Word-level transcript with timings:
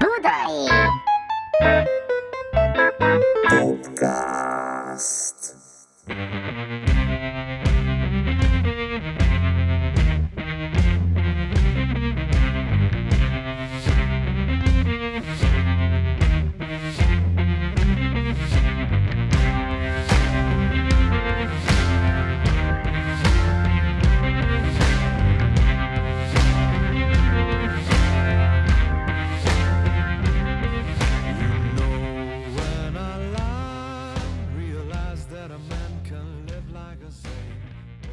Budai! 0.00 0.70
Podcast. 3.50 5.40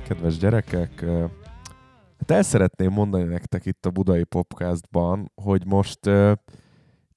Kedves 0.07 0.37
gyerekek, 0.37 1.05
hát 2.17 2.31
el 2.31 2.43
szeretném 2.43 2.91
mondani 2.91 3.23
nektek 3.23 3.65
itt 3.65 3.85
a 3.85 3.89
Budai 3.89 4.23
Popcastban, 4.23 5.31
hogy 5.35 5.65
most 5.65 5.99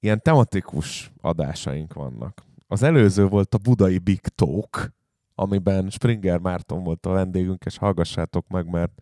ilyen 0.00 0.22
tematikus 0.22 1.12
adásaink 1.20 1.92
vannak. 1.92 2.42
Az 2.66 2.82
előző 2.82 3.26
volt 3.26 3.54
a 3.54 3.58
Budai 3.58 3.98
Big 3.98 4.20
Talk, 4.20 4.92
amiben 5.34 5.90
Springer 5.90 6.38
Márton 6.38 6.82
volt 6.82 7.06
a 7.06 7.10
vendégünk, 7.10 7.64
és 7.64 7.76
hallgassátok 7.76 8.48
meg, 8.48 8.70
mert 8.70 8.92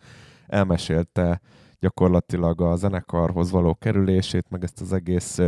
elmesélte 0.47 1.41
gyakorlatilag 1.81 2.61
a 2.61 2.77
zenekarhoz 2.77 3.51
való 3.51 3.75
kerülését, 3.75 4.51
meg 4.51 4.63
ezt 4.63 4.81
az 4.81 4.93
egész 4.93 5.39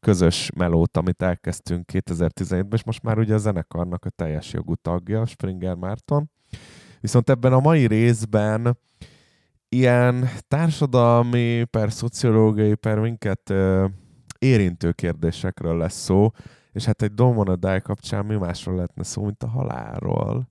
közös 0.00 0.50
melót, 0.56 0.96
amit 0.96 1.22
elkezdtünk 1.22 1.90
2017-ben, 1.92 2.72
és 2.72 2.84
most 2.84 3.02
már 3.02 3.18
ugye 3.18 3.34
a 3.34 3.38
zenekarnak 3.38 4.04
a 4.04 4.10
teljes 4.10 4.52
jogú 4.52 4.74
tagja, 4.74 5.26
Springer 5.26 5.74
Márton. 5.74 6.30
Viszont 7.02 7.30
ebben 7.30 7.52
a 7.52 7.60
mai 7.60 7.86
részben 7.86 8.78
ilyen 9.68 10.28
társadalmi, 10.48 11.64
per 11.64 11.92
szociológiai, 11.92 12.74
per 12.74 12.98
minket 12.98 13.52
érintő 14.38 14.92
kérdésekről 14.92 15.76
lesz 15.76 16.00
szó, 16.00 16.30
és 16.72 16.84
hát 16.84 17.02
egy 17.02 17.20
Wanna 17.20 17.56
Die 17.56 17.78
kapcsán 17.78 18.26
mi 18.26 18.36
másról 18.36 18.74
lehetne 18.74 19.02
szó, 19.02 19.24
mint 19.24 19.42
a 19.42 19.48
halálról, 19.48 20.48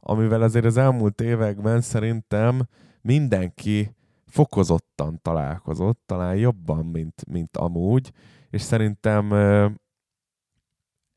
amivel 0.00 0.42
azért 0.42 0.64
az 0.64 0.76
elmúlt 0.76 1.20
években 1.20 1.80
szerintem 1.80 2.68
mindenki 3.00 3.96
fokozottan 4.26 5.18
találkozott, 5.22 6.02
talán 6.06 6.36
jobban, 6.36 6.86
mint, 6.86 7.24
mint 7.26 7.56
amúgy, 7.56 8.12
és 8.50 8.62
szerintem 8.62 9.32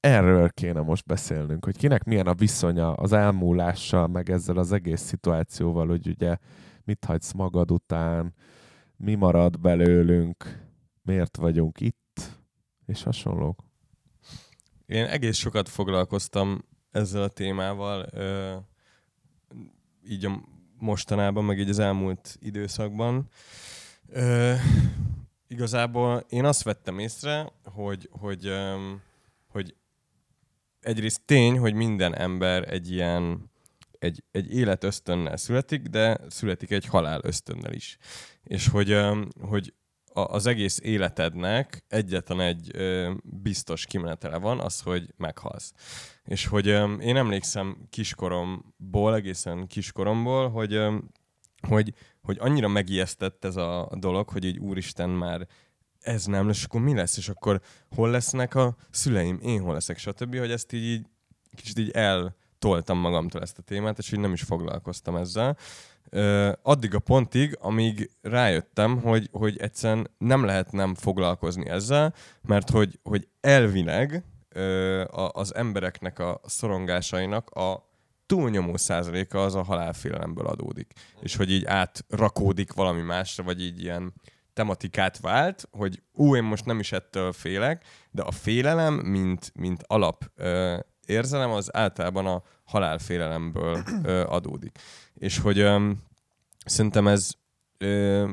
erről 0.06 0.50
kéne 0.50 0.82
most 0.82 1.06
beszélnünk, 1.06 1.66
hogy 1.66 1.78
kinek 1.78 2.04
milyen 2.04 2.28
a 2.28 2.34
viszonya 2.34 2.94
az 2.94 3.12
elmúlással, 3.12 4.08
meg 4.08 4.30
ezzel 4.30 4.58
az 4.58 4.72
egész 4.72 5.02
szituációval, 5.02 5.88
hogy 5.88 6.08
ugye 6.08 6.38
mit 6.84 7.06
hagysz 7.06 7.32
magad 7.32 7.72
után, 7.72 8.34
mi 8.98 9.16
marad 9.16 9.60
belőlünk, 9.60 10.64
miért 11.02 11.38
vagyunk 11.38 11.80
itt, 11.80 12.40
és 12.86 13.04
hasonlók. 13.04 13.64
Én 14.86 15.06
egész 15.06 15.38
sokat 15.38 15.70
foglalkoztam 15.70 16.66
ezzel 16.92 17.22
a 17.22 17.28
témával, 17.28 18.06
ö, 18.12 18.56
így 20.08 20.26
a 20.26 20.42
mostanában, 20.80 21.44
meg 21.44 21.60
így 21.60 21.70
az 21.70 21.80
elmúlt 21.80 22.38
időszakban. 22.40 23.30
Ö, 24.10 24.54
igazából 25.48 26.26
én 26.30 26.46
azt 26.46 26.64
vettem 26.64 27.00
észre, 27.00 27.52
hogy, 27.64 28.10
hogy, 28.12 28.46
ö, 28.46 28.76
egyrészt 30.86 31.22
tény, 31.26 31.58
hogy 31.58 31.74
minden 31.74 32.16
ember 32.16 32.74
egy 32.74 32.92
ilyen 32.92 33.54
egy, 34.00 34.24
egy 34.32 34.54
élet 34.54 34.84
ösztönnel 34.84 35.38
születik, 35.38 35.82
de 35.82 36.18
születik 36.28 36.72
egy 36.72 36.86
halál 36.86 37.20
ösztönnel 37.24 37.74
is. 37.74 37.98
És 38.44 38.68
hogy, 38.68 39.00
hogy 39.42 39.74
az 40.14 40.46
egész 40.46 40.80
életednek 40.84 41.84
egyetlen 41.88 42.40
egy 42.40 42.72
biztos 43.24 43.86
kimenetele 43.86 44.38
van, 44.38 44.60
az, 44.60 44.82
hogy 44.82 45.14
meghalsz. 45.18 45.74
És 46.26 46.46
hogy 46.46 46.68
én 47.02 47.16
emlékszem 47.16 47.78
kiskoromból, 47.90 49.16
egészen 49.16 49.68
kiskoromból, 49.68 50.50
hogy, 50.50 50.82
hogy, 51.68 51.94
hogy 52.22 52.38
annyira 52.40 52.68
megijesztett 52.68 53.46
ez 53.46 53.56
a 53.56 53.90
dolog, 54.00 54.30
hogy 54.30 54.46
így 54.46 54.60
úristen 54.60 55.10
már 55.10 55.48
ez 56.06 56.26
nem 56.26 56.48
lesz, 56.48 56.64
akkor 56.64 56.82
mi 56.82 56.94
lesz, 56.94 57.18
és 57.18 57.30
akkor 57.30 57.62
hol 57.96 58.10
lesznek 58.10 58.56
a 58.56 58.76
szüleim, 58.90 59.40
én 59.42 59.62
hol 59.62 59.74
leszek, 59.74 59.98
stb., 59.98 60.38
hogy 60.38 60.52
ezt 60.52 60.74
így, 60.74 60.84
így 60.84 61.06
kicsit 61.56 61.80
így 61.80 61.92
eltoltam 61.92 62.98
magamtól 62.98 63.42
ezt 63.42 63.58
a 63.58 63.62
témát, 63.62 63.98
és 63.98 64.12
így 64.12 64.20
nem 64.20 64.34
is 64.34 64.42
foglalkoztam 64.42 65.16
ezzel. 65.16 65.58
Ö, 66.10 66.52
addig 66.62 66.96
a 66.96 67.00
pontig, 67.00 67.58
amíg 67.62 68.10
rájöttem, 68.22 69.02
hogy, 69.02 69.30
hogy 69.32 69.58
egyszerűen 69.58 70.12
nem 70.18 70.46
lehet 70.46 70.72
nem 70.72 70.96
foglalkozni 70.96 71.70
ezzel, 71.70 72.14
mert 72.42 72.70
hogy, 72.70 73.00
hogy 73.04 73.28
elvileg 73.42 74.24
ö, 74.50 75.02
a, 75.02 75.30
az 75.34 75.56
embereknek 75.56 76.20
a 76.20 76.42
szorongásainak 76.46 77.50
a 77.50 77.94
túlnyomó 78.26 78.78
százaléka 78.78 79.44
az 79.44 79.56
a 79.56 79.64
halálfélelemből 79.64 80.46
adódik. 80.46 80.94
És 81.20 81.36
hogy 81.36 81.52
így 81.52 81.66
átrakódik 81.66 82.74
valami 82.74 83.02
másra, 83.02 83.44
vagy 83.44 83.62
így 83.62 83.84
ilyen 83.84 84.14
tematikát 84.56 85.20
vált, 85.20 85.68
hogy 85.72 86.02
ú, 86.14 86.36
én 86.36 86.44
most 86.44 86.66
nem 86.66 86.80
is 86.80 86.92
ettől 86.92 87.32
félek, 87.32 87.86
de 88.12 88.22
a 88.22 88.32
félelem, 88.32 88.94
mint, 88.94 89.52
mint 89.56 89.84
alap 89.88 90.32
ö, 90.36 90.78
érzelem, 91.06 91.52
az 91.52 91.76
általában 91.76 92.26
a 92.26 92.44
halálfélelemből 92.64 93.84
ö, 94.04 94.24
adódik. 94.28 94.80
És 95.14 95.38
hogy 95.38 95.60
ö, 95.60 95.92
szerintem 96.66 97.08
ez 97.08 97.32
ö, 97.78 98.30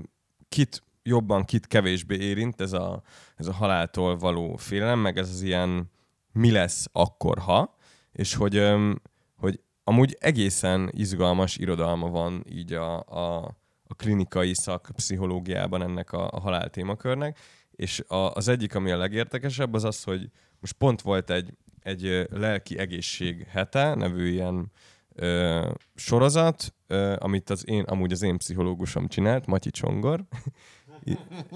kit 0.49 0.82
jobban, 1.03 1.44
kit 1.44 1.66
kevésbé 1.66 2.16
érint, 2.16 2.61
ez 2.61 2.72
a, 2.72 3.03
ez 3.37 3.47
a 3.47 3.53
haláltól 3.53 4.16
való 4.16 4.56
félelem, 4.56 4.99
meg 4.99 5.19
ez 5.19 5.28
az 5.28 5.43
ilyen 5.43 5.91
mi 6.32 6.50
lesz 6.50 6.87
akkor, 6.93 7.38
ha, 7.38 7.77
és 8.12 8.34
hogy, 8.34 8.56
ö, 8.56 8.93
hogy 9.37 9.61
amúgy 9.84 10.16
egészen 10.21 10.91
izgalmas 10.93 11.56
irodalma 11.56 12.09
van 12.09 12.44
így 12.49 12.72
a, 12.72 12.99
a, 13.00 13.56
a 13.93 13.95
klinikai 13.95 14.55
szakpszichológiában 14.55 15.83
ennek 15.83 16.13
a, 16.13 16.29
a 16.31 16.41
halál 16.41 16.71
témakörnek, 16.71 17.39
és 17.71 18.03
a, 18.07 18.15
az 18.33 18.49
egyik, 18.49 18.75
ami 18.75 18.91
a 18.91 18.97
legértekesebb, 18.97 19.75
az 19.75 19.85
az, 19.85 20.03
hogy 20.03 20.31
most 20.61 20.73
pont 20.73 21.01
volt 21.01 21.31
egy, 21.31 21.55
egy 21.83 22.27
lelki 22.31 22.79
egészség 22.79 23.47
hete, 23.49 23.95
nevű 23.95 24.29
ilyen 24.29 24.73
ö, 25.15 25.71
sorozat, 25.95 26.75
ö, 26.87 27.17
amit 27.19 27.51
az 27.51 27.69
én, 27.69 27.83
amúgy 27.83 28.13
az 28.13 28.23
én 28.23 28.37
pszichológusom 28.37 29.09
csinált, 29.09 29.47
Matyi 29.47 29.71
Csongor. 29.71 30.25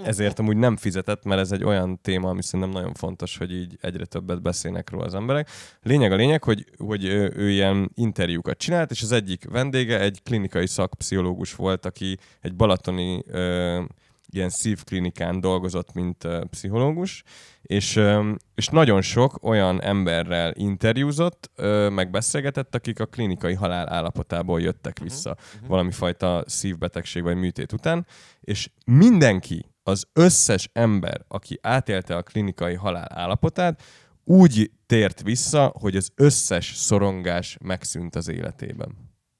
Ezért 0.05 0.39
amúgy 0.39 0.57
nem 0.57 0.77
fizetett, 0.77 1.25
mert 1.25 1.41
ez 1.41 1.53
egy 1.53 1.65
olyan 1.65 2.01
téma, 2.01 2.29
ami 2.29 2.43
szerintem 2.43 2.75
nagyon 2.75 2.95
fontos, 2.95 3.37
hogy 3.37 3.53
így 3.53 3.79
egyre 3.81 4.05
többet 4.05 4.43
beszélnek 4.43 4.91
róla 4.91 5.05
az 5.05 5.15
emberek. 5.15 5.51
Lényeg 5.83 6.13
a 6.13 6.17
lényeg, 6.17 6.45
hogy, 6.45 6.65
hogy 6.79 7.05
ő, 7.05 7.51
ilyen 7.51 7.91
interjúkat 7.95 8.59
csinált, 8.59 8.91
és 8.91 9.03
az 9.03 9.13
egyik 9.13 9.45
vendége 9.51 10.01
egy 10.01 10.23
klinikai 10.23 10.67
szakpszichológus 10.67 11.55
volt, 11.55 11.87
aki 11.87 12.19
egy 12.41 12.55
balatoni 12.55 13.23
ö, 13.27 13.83
ilyen 14.31 14.49
szívklinikán 14.49 15.41
dolgozott, 15.41 15.93
mint 15.93 16.25
ö, 16.25 16.45
pszichológus, 16.51 17.23
és, 17.63 17.97
ö, 17.97 18.33
és 18.55 18.69
nagyon 18.69 19.03
sok 19.03 19.39
olyan 19.43 19.83
emberrel 19.83 20.53
interjúzott, 20.55 21.51
ö, 21.55 21.89
meg 21.89 22.11
beszélgetett, 22.11 22.75
akik 22.75 23.01
a 23.01 23.07
klinikai 23.07 23.55
halál 23.55 23.93
állapotából 23.93 24.61
jöttek 24.61 24.99
vissza 24.99 25.31
uh-huh. 25.31 25.69
valami 25.69 25.91
fajta 25.91 26.45
szívbetegség 26.47 27.23
vagy 27.23 27.37
műtét 27.37 27.73
után, 27.73 28.07
és 28.41 28.71
mindenki, 28.87 29.65
az 29.83 30.07
összes 30.13 30.71
ember, 30.73 31.25
aki 31.29 31.59
átélte 31.63 32.17
a 32.17 32.23
klinikai 32.23 32.75
halál 32.75 33.09
állapotát, 33.09 33.83
úgy 34.25 34.71
tért 34.87 35.23
vissza, 35.23 35.73
hogy 35.79 35.97
az 35.97 36.11
összes 36.15 36.75
szorongás 36.75 37.57
megszűnt 37.61 38.15
az 38.15 38.29
életében. 38.29 38.97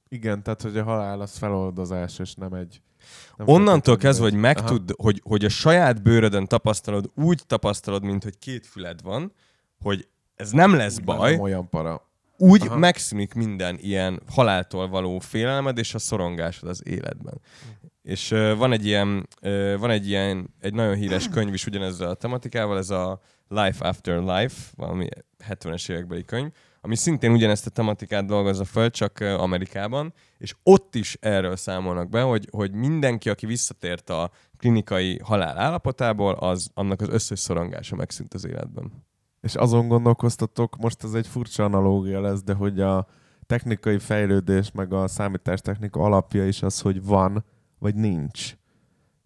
Igen, 0.09 0.43
tehát 0.43 0.61
hogy 0.61 0.77
a 0.77 0.83
halál 0.83 1.21
az 1.21 1.37
feloldozás, 1.37 2.19
és 2.19 2.33
nem 2.33 2.53
egy... 2.53 2.81
Nem 3.37 3.47
Onnantól 3.47 3.97
kezdve, 3.97 4.23
hogy 4.23 4.39
megtud, 4.39 4.93
hogy, 4.95 5.21
hogy 5.23 5.45
a 5.45 5.49
saját 5.49 6.01
bőrödön 6.01 6.45
tapasztalod, 6.45 7.11
úgy 7.15 7.41
tapasztalod, 7.45 8.03
mint 8.03 8.23
hogy 8.23 8.37
két 8.37 8.65
füled 8.65 9.01
van, 9.01 9.33
hogy 9.81 10.07
ez 10.35 10.51
nem 10.51 10.75
lesz 10.75 10.97
baj, 10.97 11.31
Nem 11.31 11.39
olyan 11.39 11.69
para. 11.69 12.07
úgy 12.37 12.61
Aha. 12.65 12.77
megszűnik 12.77 13.33
minden 13.33 13.77
ilyen 13.81 14.21
haláltól 14.29 14.87
való 14.87 15.19
félelmed 15.19 15.77
és 15.77 15.93
a 15.93 15.99
szorongásod 15.99 16.69
az 16.69 16.81
életben. 16.85 17.41
És 18.03 18.31
uh, 18.31 18.55
van 18.55 18.71
egy 18.71 18.85
ilyen, 18.85 19.27
uh, 19.41 19.75
van 19.77 19.89
egy 19.89 20.07
ilyen, 20.07 20.53
egy 20.59 20.73
nagyon 20.73 20.95
híres 20.95 21.29
könyv 21.33 21.53
is 21.53 21.65
ugyanezzel 21.65 22.09
a 22.09 22.13
tematikával, 22.13 22.77
ez 22.77 22.89
a 22.89 23.21
Life 23.47 23.87
After 23.87 24.19
Life, 24.19 24.55
valami 24.75 25.07
70-es 25.49 25.89
évekbeli 25.89 26.23
könyv, 26.25 26.51
ami 26.87 26.95
szintén 26.95 27.31
ugyanezt 27.31 27.65
a 27.65 27.69
tematikát 27.69 28.25
dolgozza 28.25 28.65
föl, 28.65 28.89
csak 28.89 29.19
Amerikában, 29.19 30.13
és 30.37 30.55
ott 30.63 30.95
is 30.95 31.17
erről 31.21 31.55
számolnak 31.55 32.09
be, 32.09 32.21
hogy, 32.21 32.47
hogy 32.51 32.71
mindenki, 32.71 33.29
aki 33.29 33.45
visszatért 33.45 34.09
a 34.09 34.31
klinikai 34.57 35.19
halál 35.23 35.57
állapotából, 35.57 36.33
az 36.33 36.69
annak 36.73 37.01
az 37.01 37.09
összes 37.09 37.39
szorongása 37.39 37.95
megszűnt 37.95 38.33
az 38.33 38.45
életben. 38.45 38.91
És 39.41 39.55
azon 39.55 39.87
gondolkoztatok, 39.87 40.77
most 40.77 41.03
ez 41.03 41.13
egy 41.13 41.27
furcsa 41.27 41.63
analógia 41.63 42.21
lesz, 42.21 42.43
de 42.43 42.53
hogy 42.53 42.79
a 42.81 43.07
technikai 43.45 43.99
fejlődés, 43.99 44.71
meg 44.71 44.93
a 44.93 45.07
számítástechnika 45.07 45.99
alapja 45.99 46.47
is 46.47 46.61
az, 46.61 46.81
hogy 46.81 47.03
van, 47.03 47.45
vagy 47.79 47.95
nincs. 47.95 48.55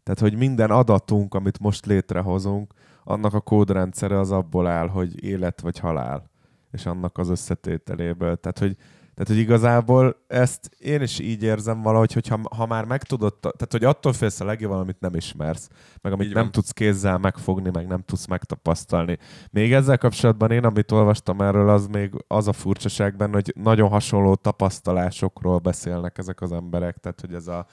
Tehát, 0.03 0.19
hogy 0.19 0.35
minden 0.35 0.71
adatunk, 0.71 1.33
amit 1.33 1.59
most 1.59 1.85
létrehozunk, 1.85 2.73
annak 3.03 3.33
a 3.33 3.41
kódrendszere 3.41 4.19
az 4.19 4.31
abból 4.31 4.67
áll, 4.67 4.87
hogy 4.87 5.23
élet 5.23 5.61
vagy 5.61 5.79
halál, 5.79 6.30
és 6.71 6.85
annak 6.85 7.18
az 7.18 7.29
összetételéből. 7.29 8.35
Tehát, 8.35 8.59
hogy, 8.59 8.75
tehát, 9.13 9.27
hogy 9.27 9.38
igazából 9.38 10.15
ezt 10.27 10.69
én 10.77 11.01
is 11.01 11.19
így 11.19 11.44
érzem 11.44 11.81
valahogy, 11.81 12.13
hogy 12.13 12.27
ha, 12.27 12.39
ha 12.56 12.65
már 12.65 12.85
megtudod, 12.85 13.33
tehát, 13.39 13.71
hogy 13.71 13.83
attól 13.83 14.13
félsz 14.13 14.39
a 14.39 14.45
legjobb, 14.45 14.71
amit 14.71 15.00
nem 15.00 15.15
ismersz, 15.15 15.69
meg 16.01 16.13
amit 16.13 16.27
így 16.27 16.33
nem 16.33 16.44
van. 16.44 16.51
tudsz 16.51 16.71
kézzel 16.71 17.18
megfogni, 17.18 17.69
meg 17.73 17.88
nem 17.88 18.01
tudsz 18.06 18.25
megtapasztalni. 18.25 19.18
Még 19.50 19.73
ezzel 19.73 19.97
kapcsolatban 19.97 20.51
én, 20.51 20.63
amit 20.63 20.91
olvastam 20.91 21.41
erről, 21.41 21.69
az 21.69 21.88
még 21.88 22.13
az 22.27 22.47
a 22.47 22.53
furcsaság 22.53 23.15
benne, 23.15 23.33
hogy 23.33 23.53
nagyon 23.56 23.89
hasonló 23.89 24.35
tapasztalásokról 24.35 25.57
beszélnek 25.57 26.17
ezek 26.17 26.41
az 26.41 26.51
emberek, 26.51 26.97
tehát, 26.97 27.21
hogy 27.21 27.33
ez 27.33 27.47
a 27.47 27.65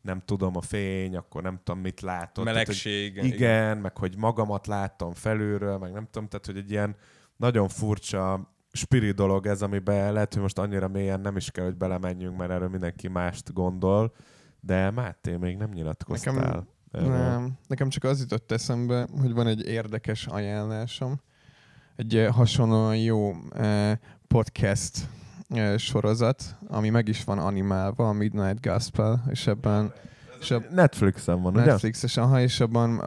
nem 0.00 0.22
tudom, 0.24 0.56
a 0.56 0.60
fény, 0.60 1.16
akkor 1.16 1.42
nem 1.42 1.60
tudom, 1.64 1.80
mit 1.80 2.00
látod. 2.00 2.44
Melegség. 2.44 3.14
Tehát, 3.14 3.28
igen, 3.28 3.38
igen, 3.38 3.78
meg 3.78 3.96
hogy 3.96 4.14
magamat 4.16 4.66
láttam 4.66 5.12
felülről, 5.12 5.78
meg 5.78 5.92
nem 5.92 6.06
tudom, 6.10 6.28
tehát 6.28 6.46
hogy 6.46 6.56
egy 6.56 6.70
ilyen 6.70 6.96
nagyon 7.36 7.68
furcsa 7.68 8.54
spirit 8.72 9.14
dolog 9.14 9.46
ez, 9.46 9.62
amiben 9.62 10.12
lehet, 10.12 10.32
hogy 10.32 10.42
most 10.42 10.58
annyira 10.58 10.88
mélyen 10.88 11.20
nem 11.20 11.36
is 11.36 11.50
kell, 11.50 11.64
hogy 11.64 11.76
belemenjünk, 11.76 12.36
mert 12.36 12.50
erről 12.50 12.68
mindenki 12.68 13.08
mást 13.08 13.52
gondol, 13.52 14.14
de 14.60 14.90
Máté, 14.90 15.36
még 15.36 15.56
nem 15.56 15.70
nyilatkoztál. 15.70 16.66
Nekem, 16.90 17.10
nem, 17.10 17.52
nekem 17.66 17.88
csak 17.88 18.04
az 18.04 18.20
jutott 18.20 18.52
eszembe, 18.52 19.08
hogy 19.20 19.32
van 19.32 19.46
egy 19.46 19.66
érdekes 19.66 20.26
ajánlásom. 20.26 21.20
Egy 21.96 22.16
eh, 22.16 22.34
hasonlóan 22.34 22.96
jó 22.96 23.32
eh, 23.50 23.98
podcast 24.28 25.08
sorozat, 25.76 26.56
ami 26.66 26.88
meg 26.88 27.08
is 27.08 27.24
van 27.24 27.38
animálva, 27.38 28.08
a 28.08 28.12
Midnight 28.12 28.66
Gospel, 28.66 29.24
és 29.30 29.46
ebben 29.46 29.92
és 30.44 30.50
a 30.50 30.62
Netflixen 30.70 31.42
van, 31.42 31.54
ugye? 31.54 31.64
Netflixes, 31.64 32.16
aha, 32.16 32.40
és 32.40 32.60
abban 32.60 33.02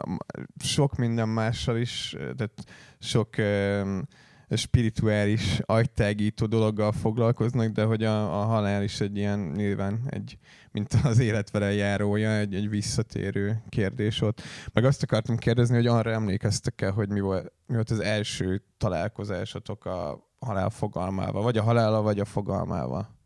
sok 0.64 0.96
minden 0.96 1.28
mással 1.28 1.76
is, 1.76 2.16
tehát 2.36 2.64
sok 2.98 3.28
um, 3.38 4.02
spirituális, 4.50 5.60
agytágító 5.64 6.46
dologgal 6.46 6.92
foglalkoznak, 6.92 7.72
de 7.72 7.84
hogy 7.84 8.04
a, 8.04 8.40
a 8.40 8.44
halál 8.44 8.82
is 8.82 9.00
egy 9.00 9.16
ilyen, 9.16 9.38
nyilván 9.38 10.00
egy, 10.06 10.38
mint 10.70 10.96
az 11.04 11.18
életvele 11.18 11.72
járója, 11.72 12.36
egy, 12.36 12.54
egy 12.54 12.68
visszatérő 12.68 13.62
kérdés 13.68 14.20
ott. 14.20 14.42
Meg 14.72 14.84
azt 14.84 15.02
akartam 15.02 15.36
kérdezni, 15.36 15.74
hogy 15.74 15.86
arra 15.86 16.10
emlékeztek 16.10 16.80
el, 16.80 16.90
hogy 16.90 17.08
mi 17.08 17.20
volt, 17.20 17.52
mi 17.66 17.74
volt 17.74 17.90
az 17.90 18.00
első 18.00 18.62
találkozásotok 18.78 19.84
a 19.84 20.26
halál 20.38 20.70
fogalmával, 20.70 21.42
vagy 21.42 21.58
a 21.58 21.62
halála, 21.62 22.02
vagy 22.02 22.20
a 22.20 22.24
fogalmával 22.24 23.16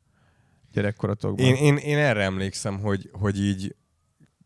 gyerekkoratokban. 0.73 1.47
Én, 1.47 1.55
én, 1.55 1.77
én 1.77 1.99
erre 1.99 2.23
emlékszem, 2.23 2.81
hogy, 2.81 3.11
hogy 3.13 3.41
így 3.41 3.75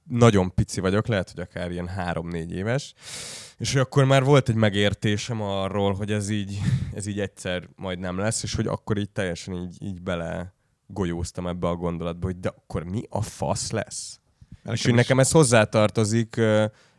nagyon 0.08 0.55
pici 0.55 0.81
vagyok, 0.81 1.06
lehet, 1.06 1.31
hogy 1.31 1.41
akár 1.41 1.70
ilyen 1.70 1.87
három-négy 1.88 2.53
éves, 2.53 2.94
és 3.56 3.73
hogy 3.73 3.81
akkor 3.81 4.05
már 4.05 4.25
volt 4.25 4.49
egy 4.49 4.55
megértésem 4.55 5.43
arról, 5.43 5.94
hogy 5.94 6.12
ez 6.12 6.29
így, 6.29 6.61
ez 6.94 7.06
így 7.06 7.20
egyszer 7.20 7.69
majd 7.76 7.99
nem 7.99 8.19
lesz, 8.19 8.43
és 8.43 8.55
hogy 8.55 8.67
akkor 8.67 8.99
így 8.99 9.11
teljesen 9.11 9.55
így, 9.55 9.76
így 9.82 10.03
bele 10.03 10.55
golyóztam 10.87 11.47
ebbe 11.47 11.69
a 11.69 11.75
gondolatba, 11.75 12.26
hogy 12.26 12.41
de 12.41 12.49
akkor 12.49 12.85
mi 12.85 13.03
a 13.08 13.23
fasz 13.23 13.70
lesz? 13.70 14.20
Nekem 14.50 14.75
és 14.75 14.85
hogy 14.85 14.94
nekem 14.94 15.19
ez 15.19 15.31
hozzátartozik 15.31 16.41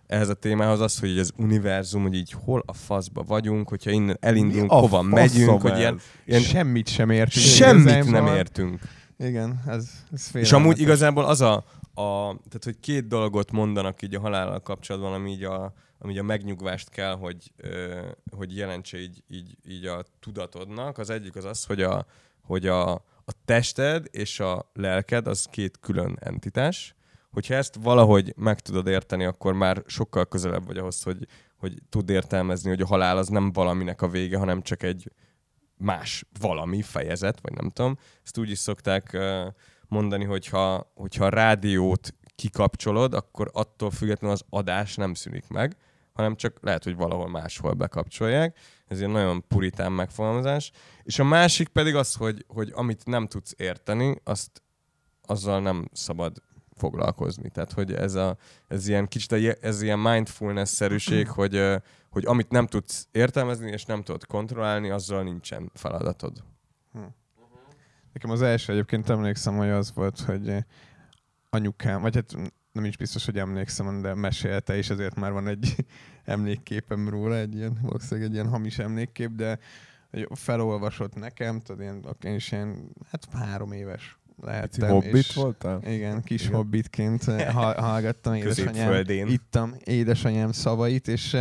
ehhez 0.08 0.30
a 0.30 0.34
témához 0.34 0.80
az, 0.80 1.00
hogy 1.00 1.20
az 1.20 1.32
univerzum, 1.38 2.02
hogy 2.02 2.14
így 2.14 2.36
hol 2.44 2.64
a 2.66 2.74
faszba 2.74 3.24
vagyunk, 3.24 3.70
hogyha 3.70 3.92
innen 3.92 4.18
elindulunk, 4.20 4.72
hova 4.72 5.02
megyünk, 5.02 5.62
hogy 5.62 5.78
ilyen, 5.78 6.00
ilyen... 6.26 6.42
Semmit 6.42 6.88
sem 6.88 7.10
értünk. 7.10 7.46
Semmit 7.46 8.12
nem 8.12 8.26
értünk. 8.26 8.80
Igen, 9.20 9.64
ez, 9.68 9.90
ez 10.14 10.30
És 10.34 10.52
amúgy 10.52 10.80
igazából 10.80 11.26
az 11.26 11.42
a, 11.42 11.66
a, 11.98 12.28
tehát 12.34 12.64
hogy 12.64 12.80
két 12.80 13.08
dolgot 13.08 13.52
mondanak 13.52 14.02
így 14.02 14.16
a 14.16 14.20
halállal 14.20 14.60
kapcsolatban, 14.60 15.14
ami 15.14 15.32
így 15.32 15.44
a, 15.44 15.74
ami 16.00 16.12
így 16.12 16.18
a 16.18 16.24
megnyugvást 16.24 16.90
kell, 16.90 17.16
hogy, 17.16 17.52
ö, 17.58 18.02
hogy 18.36 18.56
jelentse 18.56 18.98
így, 18.98 19.24
így, 19.28 19.58
így 19.68 19.86
a 19.86 20.04
tudatodnak. 20.20 20.98
Az 20.98 21.10
egyik 21.10 21.36
az 21.36 21.46
az, 21.46 21.66
hogy 21.66 21.82
a, 21.82 22.06
hogy 22.42 22.68
a, 22.68 22.92
a 23.26 23.32
tested 23.46 24.06
és 24.12 24.40
a 24.40 24.72
lelked 24.74 25.28
az 25.28 25.46
két 25.46 25.80
külön 25.80 26.18
entitás, 26.20 26.96
hogyha 27.32 27.54
ezt 27.54 27.76
valahogy 27.82 28.34
meg 28.36 28.60
tudod 28.60 28.88
érteni, 28.88 29.26
akkor 29.26 29.54
már 29.54 29.84
sokkal 29.86 30.26
közelebb 30.26 30.66
vagy 30.66 30.78
ahhoz, 30.78 31.04
hogy, 31.04 31.28
hogy 31.58 31.82
tud 31.90 32.10
értelmezni, 32.10 32.70
hogy 32.70 32.82
a 32.82 32.88
halál 32.88 33.18
az 33.18 33.28
nem 33.28 33.52
valaminek 33.52 34.02
a 34.02 34.08
vége, 34.08 34.38
hanem 34.38 34.62
csak 34.62 34.84
egy 34.84 35.12
más 35.78 36.26
valami 36.40 36.82
fejezet, 36.82 37.40
vagy 37.42 37.54
nem 37.54 37.70
tudom. 37.70 37.98
Ezt 38.24 38.38
úgy 38.38 38.50
is 38.50 38.58
szokták 38.58 39.18
mondani, 39.88 40.24
hogyha, 40.24 40.92
hogyha 40.96 41.26
a 41.26 41.30
rádiót 41.30 42.14
kikapcsolod, 42.36 43.14
akkor 43.14 43.50
attól 43.54 43.92
függetlenül 43.92 44.36
az 44.36 44.44
adás 44.50 44.96
nem 44.96 45.14
szűnik 45.14 45.48
meg, 45.48 45.78
hanem 46.14 46.36
csak 46.36 46.58
lehet, 46.62 46.84
hogy 46.84 46.96
valahol 46.96 47.30
máshol 47.30 47.74
bekapcsolják. 47.74 48.58
Ez 48.88 49.00
egy 49.00 49.08
nagyon 49.08 49.48
puritán 49.48 49.92
megfogalmazás. 49.92 50.72
És 51.04 51.20
a 51.20 51.24
másik 51.24 51.68
pedig 51.68 51.96
az, 51.96 52.14
hogy, 52.14 52.46
hogy 52.48 52.72
amit 52.76 53.06
nem 53.06 53.28
tudsz 53.28 53.54
érteni, 53.58 54.22
azt 54.24 54.62
azzal 55.22 55.62
nem 55.62 55.90
szabad 55.92 56.42
foglalkozni. 56.76 57.50
Tehát, 57.50 57.72
hogy 57.72 57.94
ez, 57.94 58.14
a, 58.14 58.38
ez 58.68 58.88
ilyen 58.88 59.08
kicsit 59.08 59.32
ez 59.62 59.82
ilyen 59.82 60.00
mindfulness-szerűség, 60.00 61.28
hogy, 61.28 61.64
hogy 62.10 62.26
amit 62.26 62.50
nem 62.50 62.68
tudsz 62.68 63.08
értelmezni 63.12 63.72
és 63.72 63.86
nem 63.86 64.04
tudod 64.04 64.26
kontrollálni, 64.26 64.90
azzal 64.90 65.24
nincsen 65.24 65.72
feladatod. 65.74 66.44
Hm. 66.92 67.00
Nekem 68.18 68.32
az 68.32 68.42
első 68.42 68.72
egyébként 68.72 69.10
emlékszem, 69.10 69.58
hogy 69.58 69.70
az 69.70 69.94
volt, 69.94 70.20
hogy 70.20 70.66
anyukám, 71.50 72.02
vagy 72.02 72.16
hát 72.16 72.36
nem 72.72 72.86
is 72.86 72.98
biztos, 72.98 73.26
hogy 73.26 73.38
emlékszem, 73.38 74.02
de 74.02 74.14
mesélte, 74.14 74.76
és 74.76 74.90
ezért 74.90 75.16
már 75.16 75.32
van 75.32 75.48
egy 75.48 75.76
emlékképem 76.26 77.10
róla, 77.10 77.36
egy 77.36 77.56
ilyen, 77.56 77.78
valószínűleg 77.82 78.30
egy 78.30 78.34
ilyen 78.34 78.50
hamis 78.50 78.80
emlékkép, 78.80 79.32
de 79.32 79.60
felolvasott 80.30 81.16
nekem, 81.16 81.62
tudod, 81.62 81.82
én, 81.82 82.06
én 82.24 82.36
is 82.36 82.52
ilyen, 82.52 82.92
hát 83.12 83.28
három 83.34 83.72
éves 83.72 84.18
lehettem. 84.42 84.90
Hobbit 84.90 85.14
és, 85.14 85.34
voltál? 85.34 85.82
Igen, 85.86 86.24
kis 86.24 86.44
igen. 86.44 86.56
hobbitként 86.56 87.24
hallgattam 87.88 88.34
édesanyám, 88.34 89.04
ittam 89.08 89.76
édesanyám 89.84 90.52
szavait, 90.52 91.08
és, 91.08 91.38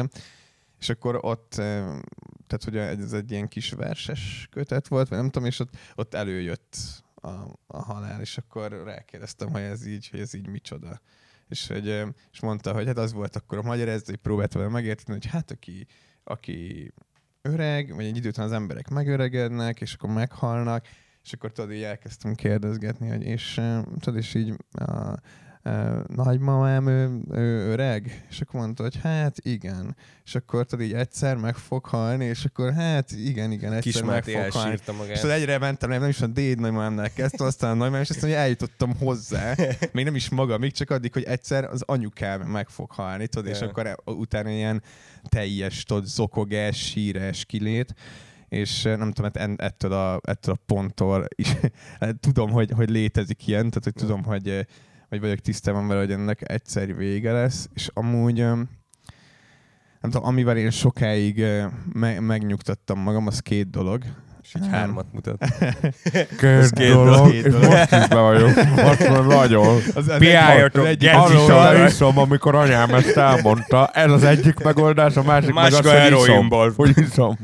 és 0.79 0.89
akkor 0.89 1.19
ott, 1.21 1.63
tehát 2.47 2.65
hogy 2.65 2.77
ez 2.77 3.13
egy 3.13 3.31
ilyen 3.31 3.49
kis 3.49 3.71
verses 3.71 4.49
kötet 4.51 4.89
volt, 4.89 5.09
vagy 5.09 5.19
nem 5.19 5.31
tudom, 5.31 5.49
és 5.49 5.59
ott, 5.59 5.77
ott 5.95 6.15
előjött 6.15 6.77
a, 7.15 7.29
a 7.67 7.83
halál, 7.83 8.21
és 8.21 8.39
akkor 8.39 8.83
rákérdeztem, 8.85 9.51
hogy 9.51 9.61
ez 9.61 9.87
így, 9.87 10.09
hogy 10.09 10.21
ez 10.21 10.35
így 10.35 10.49
micsoda. 10.49 11.01
És, 11.49 11.67
hogy, 11.67 11.87
és 12.33 12.41
mondta, 12.41 12.73
hogy 12.73 12.87
hát 12.87 12.99
az 12.99 13.13
volt 13.13 13.37
akkor 13.37 13.59
a 13.59 13.63
magyar, 13.63 14.01
hogy 14.05 14.17
próbálta 14.17 14.59
vele 14.59 14.71
megérteni, 14.71 15.19
hogy 15.19 15.31
hát 15.31 15.51
aki, 15.51 15.87
aki 16.25 16.93
öreg, 17.43 17.95
vagy 17.95 18.05
egy 18.05 18.17
idő 18.17 18.29
után 18.29 18.47
az 18.47 18.53
emberek 18.53 18.89
megöregednek, 18.89 19.81
és 19.81 19.95
akkor 19.95 20.11
meghalnak, 20.11 20.87
és 21.23 21.33
akkor 21.33 21.53
tudod, 21.53 21.73
így 21.73 21.83
elkezdtem 21.83 22.35
kérdezgetni, 22.35 23.09
hogy 23.09 23.23
és 23.23 23.61
tudod, 23.99 24.19
és 24.19 24.35
így 24.35 24.55
a, 24.71 25.21
nagymamám 26.07 26.87
ő, 26.87 27.21
ő 27.31 27.71
öreg? 27.71 28.27
És 28.31 28.41
akkor 28.41 28.61
mondta, 28.61 28.83
hogy 28.83 28.99
hát 29.03 29.37
igen. 29.43 29.97
És 30.25 30.35
akkor 30.35 30.67
tudod, 30.67 30.85
így 30.85 30.93
egyszer 30.93 31.37
meg 31.37 31.55
fog 31.55 31.87
halni, 31.87 32.25
és 32.25 32.45
akkor 32.45 32.73
hát 32.73 33.11
igen, 33.11 33.53
igen, 33.53 33.73
egyszer 33.73 33.93
Kismáti 33.93 34.35
meg 34.35 34.51
fog 34.51 34.61
halni. 34.61 34.79
magát. 34.99 35.17
És 35.17 35.23
egyre 35.23 35.59
mentem, 35.59 35.89
nem, 35.91 36.01
nem 36.01 36.09
is 36.09 36.21
a 36.21 36.27
déd 36.27 36.61
nagymamámnál 36.61 37.13
kezdtem, 37.13 37.47
aztán 37.47 37.71
a 37.71 37.75
nagymamám, 37.75 38.03
és 38.03 38.11
aztán 38.11 38.31
hogy 38.31 38.39
eljutottam 38.39 38.97
hozzá, 38.99 39.55
még 39.93 40.05
nem 40.05 40.15
is 40.15 40.29
maga, 40.29 40.59
még 40.59 40.73
csak 40.73 40.91
addig, 40.91 41.13
hogy 41.13 41.25
egyszer 41.25 41.65
az 41.65 41.83
anyukám 41.87 42.41
meg 42.41 42.69
fog 42.69 42.91
halni, 42.91 43.27
tudod, 43.27 43.51
és 43.51 43.61
akkor 43.61 43.87
e, 43.87 43.97
utána 44.05 44.51
ilyen 44.51 44.83
teljes, 45.29 45.83
tudod, 45.83 46.07
zokogás, 46.07 46.77
sírás 46.77 47.45
kilét 47.45 47.95
és 48.49 48.83
nem 48.83 49.13
tudom, 49.13 49.31
hát 49.35 49.61
ettől 49.61 49.93
a, 49.93 50.21
ettől 50.23 50.55
a 50.55 50.63
ponttól 50.67 51.27
is 51.35 51.55
tudom, 52.21 52.51
hogy, 52.51 52.71
hogy 52.71 52.91
létezik 52.91 53.47
ilyen, 53.47 53.69
tehát 53.69 53.85
hogy 53.85 53.95
tudom, 53.95 54.25
hogy, 54.25 54.67
hogy 55.09 55.21
vagyok 55.21 55.39
tisztában 55.39 55.89
vele, 55.89 56.01
hogy 56.01 56.13
ennek 56.13 56.51
egyszerű 56.51 56.95
vége 56.95 57.33
lesz, 57.33 57.69
és 57.75 57.91
amúgy 57.95 58.37
nem 60.01 60.11
tudom, 60.11 60.25
amivel 60.25 60.57
én 60.57 60.71
sokáig 60.71 61.45
me- 61.93 62.21
megnyugtattam 62.21 62.99
magam, 62.99 63.27
az 63.27 63.41
két 63.41 63.71
dolog. 63.71 64.03
És 64.43 64.55
így 64.55 64.69
hármat 64.71 65.07
mutat. 65.13 65.45
Két, 66.39 66.71
két 66.71 66.93
dolog, 66.93 67.31
két 67.31 67.49
dolog. 67.49 67.71
most 67.71 67.93
is 67.93 68.09
be 68.09 68.21
vagyok. 68.21 68.55
Most 68.55 69.09
már 69.09 69.25
nagyon. 69.25 69.79
Piáljatok, 70.19 70.87
arról 71.13 71.87
iszom, 71.87 72.19
amikor 72.19 72.55
anyám 72.55 72.95
ezt 72.95 73.17
elmondta. 73.17 73.87
Ez 73.87 74.11
az 74.11 74.25
egyik 74.25 74.59
megoldás, 74.59 75.17
a 75.17 75.23
másik 75.23 75.53
Másik 75.53 75.83
meg 75.83 76.13
az, 76.13 76.19
hogy 76.19 76.29
iszom. 76.29 76.49
Hogy 76.77 76.99
iszom. 76.99 77.39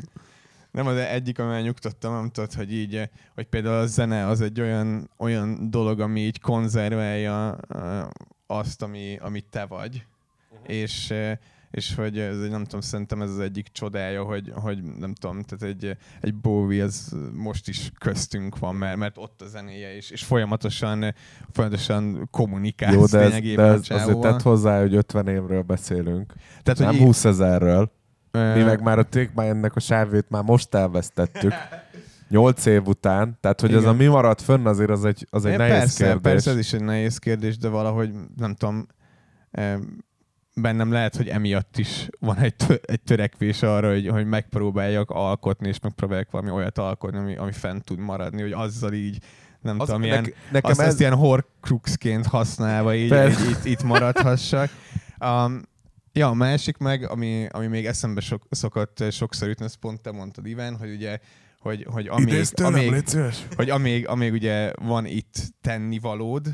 Nem, 0.72 0.86
az 0.86 0.96
egyik, 0.96 1.38
amivel 1.38 1.60
nyugtottam, 1.60 2.12
nem 2.12 2.30
tudod, 2.30 2.52
hogy 2.52 2.72
így, 2.72 3.10
hogy 3.34 3.46
például 3.46 3.76
a 3.76 3.86
zene 3.86 4.26
az 4.26 4.40
egy 4.40 4.60
olyan, 4.60 5.10
olyan 5.16 5.70
dolog, 5.70 6.00
ami 6.00 6.20
így 6.20 6.40
konzerválja 6.40 7.58
azt, 8.46 8.82
ami, 8.82 9.18
amit 9.20 9.46
te 9.50 9.64
vagy. 9.64 10.06
Uh-huh. 10.50 10.74
És 10.74 11.14
és 11.72 11.94
hogy 11.94 12.18
ez 12.18 12.40
egy, 12.40 12.50
nem 12.50 12.62
tudom, 12.62 12.80
szerintem 12.80 13.22
ez 13.22 13.30
az 13.30 13.38
egyik 13.38 13.68
csodája, 13.72 14.22
hogy, 14.22 14.52
hogy 14.54 14.82
nem 14.82 15.14
tudom, 15.14 15.42
tehát 15.42 15.74
egy, 15.74 15.96
egy 16.20 16.34
Bowie 16.34 16.84
az 16.84 17.16
most 17.32 17.68
is 17.68 17.90
köztünk 17.98 18.58
van, 18.58 18.74
mert, 18.74 18.96
mert 18.96 19.18
ott 19.18 19.42
a 19.42 19.46
zenéje, 19.46 19.96
és, 19.96 20.10
és 20.10 20.24
folyamatosan, 20.24 21.14
folyamatosan 21.50 22.28
kommunikál. 22.30 22.92
Jó, 22.92 23.06
de 23.06 23.18
ez, 23.18 23.40
de 23.40 23.62
ez 23.62 23.90
azért 23.90 24.20
tett 24.20 24.42
hozzá, 24.42 24.80
hogy 24.80 24.94
50 24.94 25.28
évről 25.28 25.62
beszélünk, 25.62 26.32
tehát, 26.62 26.78
nem 26.78 26.88
hogy 26.88 26.98
20 26.98 27.24
ezerről. 27.24 27.92
Mi 28.32 28.62
meg 28.62 28.82
már 28.82 28.98
a 28.98 29.02
Take 29.02 29.30
ennek 29.34 29.76
a 29.76 29.80
sávét 29.80 30.26
már 30.28 30.42
most 30.42 30.74
elvesztettük. 30.74 31.52
Nyolc 32.28 32.66
év 32.66 32.86
után, 32.86 33.38
tehát 33.40 33.60
hogy 33.60 33.70
Igen. 33.70 33.82
az 33.82 33.88
a 33.88 33.92
mi 33.92 34.06
maradt 34.06 34.42
fönn 34.42 34.66
azért 34.66 34.90
az 34.90 35.04
egy, 35.04 35.26
az 35.30 35.44
egy 35.44 35.56
nehéz 35.56 35.78
persze, 35.78 36.04
kérdés. 36.04 36.32
Persze, 36.32 36.50
ez 36.50 36.58
is 36.58 36.72
egy 36.72 36.84
nehéz 36.84 37.18
kérdés, 37.18 37.58
de 37.58 37.68
valahogy 37.68 38.12
nem 38.36 38.54
tudom, 38.54 38.86
bennem 40.54 40.92
lehet, 40.92 41.16
hogy 41.16 41.28
emiatt 41.28 41.78
is 41.78 42.08
van 42.18 42.38
egy, 42.38 42.54
tö- 42.54 42.90
egy 42.90 43.00
törekvés 43.00 43.62
arra, 43.62 43.90
hogy, 43.90 44.08
hogy 44.08 44.26
megpróbáljak 44.26 45.10
alkotni, 45.10 45.68
és 45.68 45.80
megpróbáljak 45.80 46.30
valami 46.30 46.50
olyat 46.50 46.78
alkotni, 46.78 47.18
ami, 47.18 47.36
ami 47.36 47.52
fent 47.52 47.84
tud 47.84 47.98
maradni, 47.98 48.42
hogy 48.42 48.52
azzal 48.52 48.92
így 48.92 49.18
nem 49.60 49.80
az, 49.80 49.86
tudom, 49.86 50.02
ilyen, 50.02 50.32
nekem 50.50 50.70
azt, 50.70 50.80
ez... 50.80 50.86
azt 50.86 51.00
ilyen 51.00 51.14
horcruxként 51.14 52.26
használva 52.26 52.94
így, 52.94 53.12
így 53.12 53.50
itt, 53.50 53.64
itt 53.64 53.82
maradhassak. 53.82 54.70
Um, 55.20 55.62
ja, 56.12 56.28
a 56.28 56.34
másik 56.34 56.76
meg, 56.76 57.10
ami, 57.10 57.46
ami 57.50 57.66
még 57.66 57.86
eszembe 57.86 58.20
sok, 58.20 58.42
szokott 58.50 59.04
sokszor 59.10 59.48
jutni, 59.48 59.64
ezt 59.64 59.76
pont 59.76 60.00
te 60.00 60.10
mondtad, 60.10 60.46
Iván, 60.46 60.76
hogy 60.76 60.90
ugye 60.90 61.18
hogy, 61.58 61.86
hogy 61.90 62.06
amíg, 62.06 62.34
amíg, 62.62 63.04
hogy 63.56 63.70
amíg, 63.70 64.08
amíg 64.08 64.32
ugye 64.32 64.72
van 64.82 65.06
itt 65.06 65.34
tennivalód, 65.60 66.48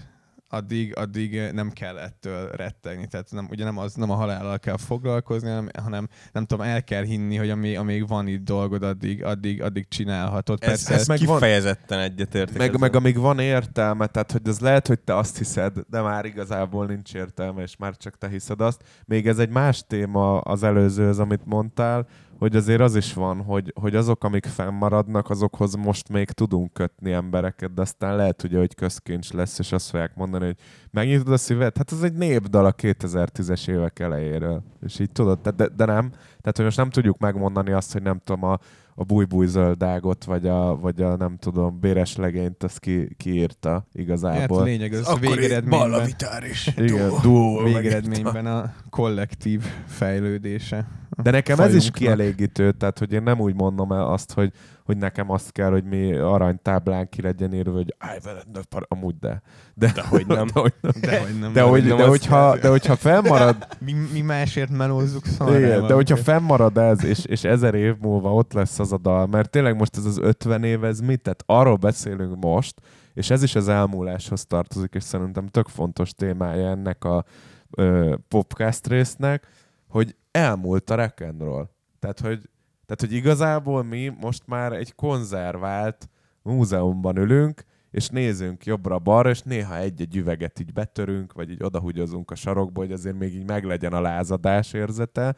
addig, 0.48 0.96
addig 0.96 1.40
nem 1.52 1.70
kell 1.70 1.98
ettől 1.98 2.50
rettegni. 2.50 3.06
Tehát 3.06 3.30
nem, 3.30 3.46
ugye 3.50 3.64
nem, 3.64 3.78
az, 3.78 3.94
nem 3.94 4.10
a 4.10 4.14
halállal 4.14 4.58
kell 4.58 4.76
foglalkozni, 4.76 5.48
hanem, 5.48 5.68
hanem 5.82 6.08
nem 6.32 6.44
tudom, 6.44 6.66
el 6.66 6.84
kell 6.84 7.02
hinni, 7.02 7.36
hogy 7.36 7.50
amíg, 7.50 7.78
amíg 7.78 8.08
van 8.08 8.26
itt 8.26 8.44
dolgod, 8.44 8.82
addig, 8.82 9.24
addig, 9.24 9.62
addig 9.62 9.88
csinálhatod. 9.88 10.58
Ez, 10.60 10.68
Persze, 10.68 10.94
ez, 10.94 11.00
ez 11.00 11.06
meg 11.06 11.18
kifejezetten 11.18 11.98
egyetértek. 11.98 12.56
Meg, 12.56 12.78
meg 12.78 12.96
amíg 12.96 13.18
van 13.18 13.38
értelme, 13.38 14.06
tehát 14.06 14.32
hogy 14.32 14.48
az 14.48 14.60
lehet, 14.60 14.86
hogy 14.86 15.00
te 15.00 15.16
azt 15.16 15.38
hiszed, 15.38 15.76
de 15.90 16.00
már 16.00 16.24
igazából 16.24 16.86
nincs 16.86 17.14
értelme, 17.14 17.62
és 17.62 17.76
már 17.76 17.96
csak 17.96 18.18
te 18.18 18.28
hiszed 18.28 18.60
azt. 18.60 18.82
Még 19.04 19.26
ez 19.26 19.38
egy 19.38 19.50
más 19.50 19.84
téma 19.86 20.38
az 20.38 20.62
előzőhöz, 20.62 21.18
amit 21.18 21.44
mondtál, 21.44 22.06
hogy 22.38 22.56
azért 22.56 22.80
az 22.80 22.96
is 22.96 23.14
van, 23.14 23.42
hogy, 23.42 23.72
hogy 23.80 23.94
azok, 23.96 24.24
amik 24.24 24.46
fennmaradnak, 24.46 25.30
azokhoz 25.30 25.74
most 25.74 26.08
még 26.08 26.30
tudunk 26.30 26.72
kötni 26.72 27.12
embereket, 27.12 27.74
de 27.74 27.80
aztán 27.80 28.16
lehet 28.16 28.42
ugye, 28.42 28.58
hogy 28.58 28.74
közkincs 28.74 29.32
lesz, 29.32 29.58
és 29.58 29.72
azt 29.72 29.90
fogják 29.90 30.14
mondani, 30.14 30.44
hogy 30.44 30.56
megnyitod 30.90 31.32
a 31.32 31.36
szívet, 31.36 31.76
hát 31.76 31.92
ez 31.92 32.02
egy 32.02 32.12
népdal 32.12 32.64
a 32.64 32.72
2010-es 32.72 33.68
évek 33.68 33.98
elejéről. 33.98 34.62
És 34.86 34.98
így 34.98 35.12
tudod, 35.12 35.38
de, 35.38 35.68
de 35.76 35.84
nem. 35.84 36.08
Tehát, 36.10 36.56
hogy 36.56 36.64
most 36.64 36.76
nem 36.76 36.90
tudjuk 36.90 37.18
megmondani 37.18 37.72
azt, 37.72 37.92
hogy 37.92 38.02
nem 38.02 38.20
tudom, 38.24 38.44
a, 38.44 38.58
a 38.94 39.04
bújbújzöldágot, 39.04 40.24
vagy 40.24 40.46
a, 40.46 40.76
vagy 40.76 41.02
a 41.02 41.16
nem 41.16 41.36
tudom, 41.36 41.80
béres 41.80 42.16
legényt, 42.16 42.62
azt 42.62 42.78
ki, 42.78 43.14
kiírta 43.16 43.86
igazából. 43.92 44.58
Hát 44.58 44.66
lényeg, 44.66 44.92
az 44.92 45.06
Akkor 45.06 45.20
végeredményben, 45.20 46.08
is. 46.50 46.72
Igen, 46.76 47.12
duó, 47.22 47.62
végeredményben 47.62 48.46
a 48.46 48.72
kollektív 48.90 49.62
fejlődése. 49.86 50.86
De 51.22 51.30
nekem 51.30 51.60
ez 51.60 51.74
is 51.74 51.90
kielégítő, 51.90 52.72
tehát 52.72 52.98
hogy 52.98 53.12
én 53.12 53.22
nem 53.22 53.40
úgy 53.40 53.54
mondom 53.54 53.92
el 53.92 54.06
azt, 54.06 54.32
hogy, 54.32 54.52
hogy 54.84 54.96
nekem 54.96 55.30
azt 55.30 55.52
kell, 55.52 55.70
hogy 55.70 55.84
mi 55.84 56.12
aranytáblán 56.12 57.08
ki 57.08 57.22
legyen 57.22 57.54
írva, 57.54 57.72
hogy 57.72 57.94
állj 57.98 58.18
veled, 58.24 58.44
amúgy 58.88 59.14
de. 59.20 59.42
De, 59.74 59.92
de 59.94 60.02
hogy 60.02 60.26
nem. 60.26 60.46
De 60.46 60.60
hogy 60.60 60.74
nem. 60.80 60.92
De, 61.00 61.20
hogy 61.20 61.38
nem. 61.38 61.52
De, 61.52 61.62
hogy, 61.62 61.84
de, 61.84 62.06
hogyha, 62.06 62.58
de 62.58 62.68
hogyha 62.68 62.96
fennmarad... 62.96 63.66
mi, 63.84 63.94
mi 64.12 64.20
másért 64.20 64.70
melózzuk 64.70 65.26
szóval. 65.26 65.56
Igen, 65.56 65.86
de 65.86 65.94
hogyha 65.94 66.16
fennmarad 66.16 66.78
ez, 66.78 67.04
és, 67.04 67.24
és 67.24 67.44
ezer 67.44 67.74
év 67.74 67.94
múlva 68.00 68.34
ott 68.34 68.52
lesz 68.52 68.78
az 68.78 68.92
a 68.92 68.98
dal, 68.98 69.26
mert 69.26 69.50
tényleg 69.50 69.76
most 69.76 69.96
ez 69.96 70.04
az 70.04 70.18
50 70.18 70.64
év, 70.64 70.84
ez 70.84 71.00
mit? 71.00 71.22
Tehát 71.22 71.42
arról 71.46 71.76
beszélünk 71.76 72.40
most, 72.40 72.80
és 73.14 73.30
ez 73.30 73.42
is 73.42 73.54
az 73.54 73.68
elmúláshoz 73.68 74.46
tartozik, 74.46 74.94
és 74.94 75.02
szerintem 75.02 75.46
tök 75.46 75.68
fontos 75.68 76.10
témája 76.10 76.68
ennek 76.68 77.04
a 77.04 77.24
ö, 77.70 78.14
podcast 78.28 78.86
résznek, 78.86 79.46
hogy 79.88 80.16
elmúlt 80.38 80.90
a 80.90 80.94
rock 80.94 81.20
and 81.20 81.40
roll. 81.40 81.68
Tehát, 81.98 82.20
hogy, 82.20 82.40
tehát, 82.86 83.00
hogy 83.00 83.12
igazából 83.12 83.82
mi 83.82 84.08
most 84.20 84.42
már 84.46 84.72
egy 84.72 84.94
konzervált 84.94 86.08
múzeumban 86.42 87.16
ülünk, 87.16 87.64
és 87.90 88.08
nézünk 88.08 88.64
jobbra-balra, 88.64 89.30
és 89.30 89.42
néha 89.42 89.76
egy-egy 89.76 90.16
üveget 90.16 90.60
így 90.60 90.72
betörünk, 90.72 91.32
vagy 91.32 91.50
így 91.50 91.62
odahugyozunk 91.62 92.30
a 92.30 92.34
sarokba, 92.34 92.80
hogy 92.80 92.92
azért 92.92 93.18
még 93.18 93.34
így 93.34 93.46
meglegyen 93.46 93.92
a 93.92 94.00
lázadás 94.00 94.72
érzete, 94.72 95.36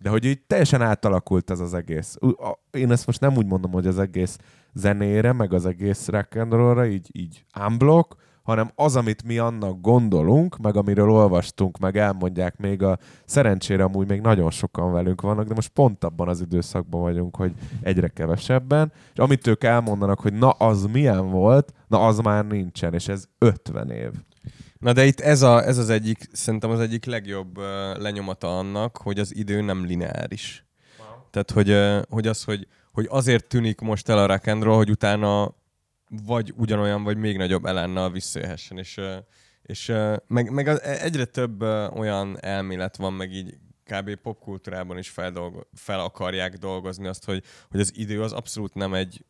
de 0.00 0.08
hogy 0.08 0.24
így 0.24 0.42
teljesen 0.46 0.82
átalakult 0.82 1.50
ez 1.50 1.60
az 1.60 1.74
egész. 1.74 2.18
Én 2.70 2.90
ezt 2.90 3.06
most 3.06 3.20
nem 3.20 3.36
úgy 3.36 3.46
mondom, 3.46 3.72
hogy 3.72 3.86
az 3.86 3.98
egész 3.98 4.38
zenére, 4.72 5.32
meg 5.32 5.52
az 5.52 5.66
egész 5.66 6.08
rock 6.08 6.34
így, 6.86 7.08
így 7.12 7.44
unblock, 7.66 8.16
hanem 8.42 8.70
az, 8.74 8.96
amit 8.96 9.24
mi 9.24 9.38
annak 9.38 9.80
gondolunk, 9.80 10.58
meg 10.58 10.76
amiről 10.76 11.10
olvastunk, 11.10 11.78
meg 11.78 11.96
elmondják 11.96 12.56
még 12.56 12.82
a 12.82 12.98
szerencsére 13.24 13.84
amúgy 13.84 14.08
még 14.08 14.20
nagyon 14.20 14.50
sokan 14.50 14.92
velünk 14.92 15.20
vannak, 15.20 15.46
de 15.46 15.54
most 15.54 15.68
pont 15.68 16.04
abban 16.04 16.28
az 16.28 16.40
időszakban 16.40 17.00
vagyunk, 17.00 17.36
hogy 17.36 17.52
egyre 17.82 18.08
kevesebben, 18.08 18.92
és 19.12 19.18
amit 19.18 19.46
ők 19.46 19.64
elmondanak, 19.64 20.20
hogy 20.20 20.32
na 20.32 20.50
az 20.50 20.86
milyen 20.92 21.30
volt, 21.30 21.72
na 21.88 22.06
az 22.06 22.18
már 22.18 22.46
nincsen, 22.46 22.94
és 22.94 23.08
ez 23.08 23.24
50 23.38 23.90
év. 23.90 24.10
Na 24.78 24.92
de 24.92 25.04
itt 25.04 25.20
ez, 25.20 25.42
a, 25.42 25.66
ez 25.66 25.78
az 25.78 25.90
egyik, 25.90 26.28
szerintem 26.32 26.70
az 26.70 26.80
egyik 26.80 27.04
legjobb 27.04 27.58
uh, 27.58 27.64
lenyomata 27.98 28.58
annak, 28.58 28.96
hogy 28.96 29.18
az 29.18 29.36
idő 29.36 29.60
nem 29.60 29.84
lineáris. 29.84 30.66
Wow. 30.98 31.08
Tehát, 31.30 31.50
hogy, 31.50 31.70
uh, 31.70 32.02
hogy 32.08 32.26
az, 32.26 32.44
hogy, 32.44 32.66
hogy 32.92 33.06
azért 33.10 33.46
tűnik 33.46 33.80
most 33.80 34.08
el 34.08 34.18
a 34.18 34.26
rock 34.26 34.64
hogy 34.64 34.90
utána 34.90 35.54
vagy 36.24 36.52
ugyanolyan, 36.56 37.02
vagy 37.02 37.16
még 37.16 37.36
nagyobb 37.36 37.64
elennel 37.64 38.10
visszajöhessen. 38.10 38.78
És, 38.78 39.00
és 39.62 39.92
meg, 40.26 40.50
meg 40.50 40.68
egyre 40.82 41.24
több 41.24 41.60
olyan 41.96 42.36
elmélet 42.40 42.96
van, 42.96 43.12
meg 43.12 43.32
így 43.32 43.58
kb. 43.84 44.14
popkultúrában 44.14 44.98
is 44.98 45.08
feldolgo- 45.08 45.68
fel 45.74 46.00
akarják 46.00 46.56
dolgozni 46.56 47.06
azt, 47.06 47.24
hogy, 47.24 47.44
hogy 47.70 47.80
az 47.80 47.92
idő 47.96 48.22
az 48.22 48.32
abszolút 48.32 48.74
nem 48.74 48.94
egy, 48.94 49.24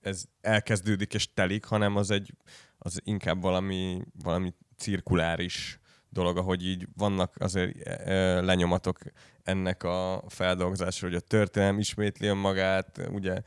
ez 0.00 0.24
elkezdődik 0.40 1.14
és 1.14 1.32
telik, 1.32 1.64
hanem 1.64 1.96
az 1.96 2.10
egy, 2.10 2.34
az 2.78 3.00
inkább 3.04 3.40
valami, 3.42 4.02
valami 4.22 4.54
cirkuláris 4.76 5.80
dolog, 6.08 6.36
ahogy 6.36 6.66
így 6.66 6.88
vannak 6.96 7.34
azért 7.38 7.88
lenyomatok 8.44 8.98
ennek 9.42 9.82
a 9.82 10.24
feldolgozásra, 10.28 11.06
hogy 11.06 11.16
a 11.16 11.20
történelem 11.20 11.78
ismétli 11.78 12.26
önmagát, 12.26 13.08
ugye 13.10 13.42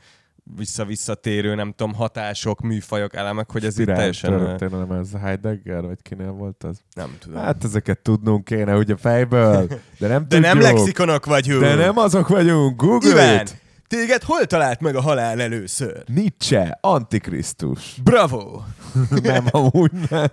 vissza-visszatérő, 0.56 1.54
nem 1.54 1.72
tudom, 1.76 1.94
hatások, 1.94 2.60
műfajok, 2.60 3.14
elemek, 3.14 3.50
hogy 3.52 3.64
ez 3.64 3.72
Spirált, 3.72 3.90
itt 3.90 3.96
teljesen... 3.96 4.38
Történelem, 4.38 4.92
ez 4.92 5.10
Heidegger, 5.20 5.82
vagy 5.82 6.02
kinél 6.02 6.30
volt 6.30 6.64
az? 6.64 6.80
Nem 6.94 7.16
tudom. 7.20 7.42
Hát 7.42 7.64
ezeket 7.64 7.98
tudnunk 7.98 8.44
kéne, 8.44 8.76
ugye 8.76 8.96
fejből, 8.96 9.66
de 9.98 10.08
nem 10.08 10.22
De 10.28 10.36
tudjuk. 10.36 10.52
nem 10.54 10.60
lexikonok 10.60 11.26
vagyunk. 11.26 11.62
De 11.62 11.74
nem 11.74 11.98
azok 11.98 12.28
vagyunk, 12.28 12.80
Google 12.80 13.10
Iván, 13.10 13.46
téged 13.86 14.22
hol 14.22 14.46
talált 14.46 14.80
meg 14.80 14.96
a 14.96 15.00
halál 15.00 15.40
először? 15.40 16.02
Nietzsche, 16.06 16.78
Antikrisztus. 16.80 18.00
Bravo! 18.04 18.60
nem, 19.22 19.44
amúgy 19.60 19.92
nem. 20.10 20.28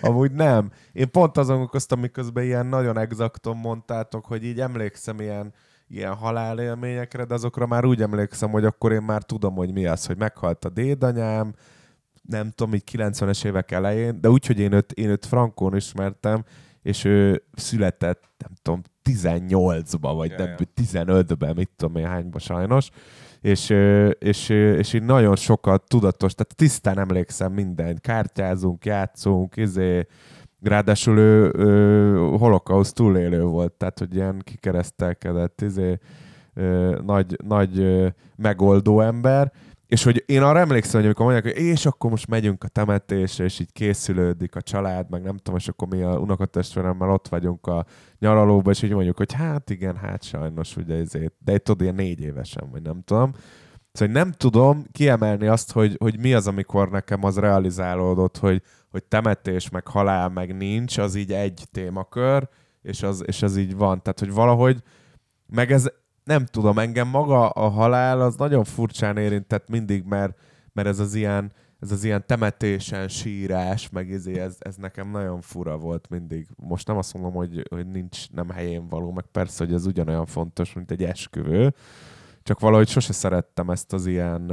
Amúgy 0.00 0.32
nem. 0.32 0.70
Én 0.92 1.10
pont 1.10 1.36
azon 1.36 1.60
okoztam, 1.60 2.00
miközben 2.00 2.44
ilyen 2.44 2.66
nagyon 2.66 2.98
exakton 2.98 3.56
mondtátok, 3.56 4.24
hogy 4.26 4.44
így 4.44 4.60
emlékszem 4.60 5.20
ilyen 5.20 5.52
ilyen 5.92 6.14
halálélményekre, 6.14 7.24
de 7.24 7.34
azokra 7.34 7.66
már 7.66 7.84
úgy 7.84 8.02
emlékszem, 8.02 8.50
hogy 8.50 8.64
akkor 8.64 8.92
én 8.92 9.02
már 9.02 9.22
tudom, 9.22 9.54
hogy 9.54 9.72
mi 9.72 9.86
az, 9.86 10.06
hogy 10.06 10.16
meghalt 10.16 10.64
a 10.64 10.68
dédanyám, 10.68 11.54
nem 12.22 12.50
tudom, 12.50 12.74
így 12.74 12.84
90-es 12.92 13.44
évek 13.44 13.70
elején, 13.70 14.20
de 14.20 14.30
úgy, 14.30 14.46
hogy 14.46 14.58
én 14.58 14.72
őt, 14.72 14.92
én 14.92 15.08
őt 15.08 15.26
Frankon 15.26 15.76
ismertem, 15.76 16.44
és 16.82 17.04
ő 17.04 17.42
született, 17.54 18.22
nem 18.38 18.50
tudom, 18.62 18.82
18-ba, 19.04 20.12
vagy 20.14 20.30
ja, 20.30 20.36
nem, 20.36 20.54
ja. 20.58 20.66
15-ben, 20.82 21.54
mit 21.54 21.70
tudom 21.76 21.96
én 21.96 22.06
hányba 22.06 22.38
sajnos, 22.38 22.90
és, 23.40 23.70
és, 24.18 24.48
és 24.48 24.92
így 24.92 25.02
nagyon 25.02 25.36
sokat 25.36 25.88
tudatos, 25.88 26.34
tehát 26.34 26.56
tisztán 26.56 26.98
emlékszem 26.98 27.52
minden, 27.52 27.98
kártyázunk, 28.00 28.84
játszunk, 28.84 29.56
izé, 29.56 30.06
Ráadásul 30.62 31.18
ő, 31.18 31.52
ő 31.54 32.16
holokauszt 32.16 32.94
túlélő 32.94 33.42
volt, 33.42 33.72
tehát 33.72 33.98
hogy 33.98 34.14
ilyen 34.14 34.40
kikeresztelkedett 34.44 35.60
izé, 35.60 35.98
ö, 36.54 36.98
nagy, 37.04 37.36
nagy 37.44 37.78
ö, 37.78 38.06
megoldó 38.36 39.00
ember, 39.00 39.52
és 39.92 40.02
hogy 40.02 40.24
én 40.26 40.42
arra 40.42 40.58
emlékszem, 40.58 40.94
hogy 40.94 41.04
amikor 41.04 41.24
mondják, 41.24 41.54
hogy 41.54 41.64
és 41.64 41.86
akkor 41.86 42.10
most 42.10 42.28
megyünk 42.28 42.64
a 42.64 42.68
temetésre, 42.68 43.44
és 43.44 43.60
így 43.60 43.72
készülődik 43.72 44.56
a 44.56 44.62
család, 44.62 45.10
meg 45.10 45.22
nem 45.22 45.36
tudom, 45.36 45.56
és 45.56 45.68
akkor 45.68 45.88
mi 45.88 46.02
a 46.02 46.18
unokatestvéremmel 46.18 47.10
ott 47.10 47.28
vagyunk 47.28 47.66
a 47.66 47.86
nyaralóba, 48.18 48.70
és 48.70 48.82
így 48.82 48.92
mondjuk, 48.92 49.16
hogy 49.16 49.32
hát 49.32 49.70
igen, 49.70 49.96
hát 49.96 50.22
sajnos, 50.22 50.76
ugye 50.76 50.94
ezért, 50.94 51.32
de 51.44 51.54
itt 51.54 51.64
tudod, 51.64 51.80
ilyen 51.80 51.94
négy 51.94 52.20
évesen, 52.20 52.68
vagy 52.70 52.82
nem 52.82 53.02
tudom. 53.04 53.32
Szóval 53.92 54.14
nem 54.14 54.32
tudom 54.32 54.84
kiemelni 54.92 55.46
azt, 55.46 55.72
hogy, 55.72 55.96
hogy 55.98 56.18
mi 56.18 56.34
az, 56.34 56.46
amikor 56.46 56.90
nekem 56.90 57.24
az 57.24 57.38
realizálódott, 57.38 58.38
hogy, 58.38 58.62
hogy 58.90 59.04
temetés, 59.04 59.70
meg 59.70 59.86
halál, 59.86 60.28
meg 60.28 60.56
nincs, 60.56 60.98
az 60.98 61.14
így 61.14 61.32
egy 61.32 61.64
témakör, 61.72 62.48
és 62.82 63.02
az, 63.02 63.22
és 63.26 63.42
az 63.42 63.56
így 63.56 63.76
van. 63.76 64.02
Tehát, 64.02 64.18
hogy 64.18 64.32
valahogy, 64.32 64.82
meg 65.46 65.72
ez, 65.72 65.90
nem 66.24 66.46
tudom, 66.46 66.78
engem 66.78 67.08
maga 67.08 67.48
a 67.48 67.68
halál 67.68 68.20
az 68.20 68.36
nagyon 68.36 68.64
furcsán 68.64 69.16
érintett 69.16 69.68
mindig, 69.68 70.04
mert, 70.04 70.38
mert 70.72 70.88
ez 70.88 70.98
az 70.98 71.14
ilyen, 71.14 71.52
ez 71.80 71.92
az 71.92 72.04
ilyen 72.04 72.26
temetésen 72.26 73.08
sírás, 73.08 73.90
meg 73.90 74.08
izé, 74.08 74.38
ez, 74.38 74.56
ez 74.58 74.76
nekem 74.76 75.10
nagyon 75.10 75.40
fura 75.40 75.76
volt 75.76 76.08
mindig. 76.08 76.46
Most 76.56 76.86
nem 76.86 76.96
azt 76.96 77.14
mondom, 77.14 77.32
hogy, 77.32 77.66
hogy 77.70 77.86
nincs 77.86 78.30
nem 78.30 78.48
helyén 78.50 78.88
való, 78.88 79.12
meg 79.12 79.24
persze, 79.32 79.64
hogy 79.64 79.74
ez 79.74 79.86
ugyanolyan 79.86 80.26
fontos, 80.26 80.72
mint 80.72 80.90
egy 80.90 81.04
esküvő, 81.04 81.74
csak 82.42 82.60
valahogy 82.60 82.88
sose 82.88 83.12
szerettem 83.12 83.70
ezt 83.70 83.92
az 83.92 84.06
ilyen 84.06 84.50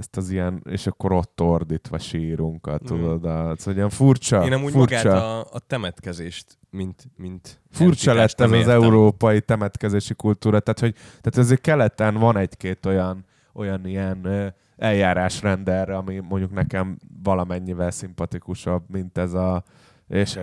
ezt 0.00 0.16
az 0.16 0.30
ilyen, 0.30 0.62
és 0.70 0.86
akkor 0.86 1.12
ott 1.12 1.40
ordítva 1.40 1.98
sírunkat, 1.98 2.82
mm. 2.82 2.86
tudod, 2.86 3.24
a, 3.24 3.54
szóval 3.56 3.74
ilyen 3.74 3.88
furcsa. 3.88 4.44
Én 4.44 4.52
amúgy 4.52 4.72
furcsa, 4.72 5.08
magát 5.08 5.22
a, 5.22 5.38
a 5.38 5.58
temetkezést, 5.66 6.58
mint, 6.70 7.08
mint 7.16 7.60
Furcsa 7.70 8.14
lett 8.14 8.40
ez 8.40 8.50
az 8.52 8.68
európai 8.68 9.40
temetkezési 9.40 10.14
kultúra, 10.14 10.60
tehát, 10.60 10.80
hogy, 10.80 10.92
tehát 10.92 11.36
azért 11.36 11.60
keleten 11.60 12.14
van 12.14 12.36
egy-két 12.36 12.86
olyan, 12.86 13.24
olyan 13.52 13.86
ilyen 13.86 14.52
eljárásrend 14.76 15.68
erre, 15.68 15.96
ami 15.96 16.18
mondjuk 16.18 16.52
nekem 16.52 16.98
valamennyivel 17.22 17.90
szimpatikusabb, 17.90 18.82
mint 18.88 19.18
ez 19.18 19.32
a 19.32 19.64
és, 20.10 20.38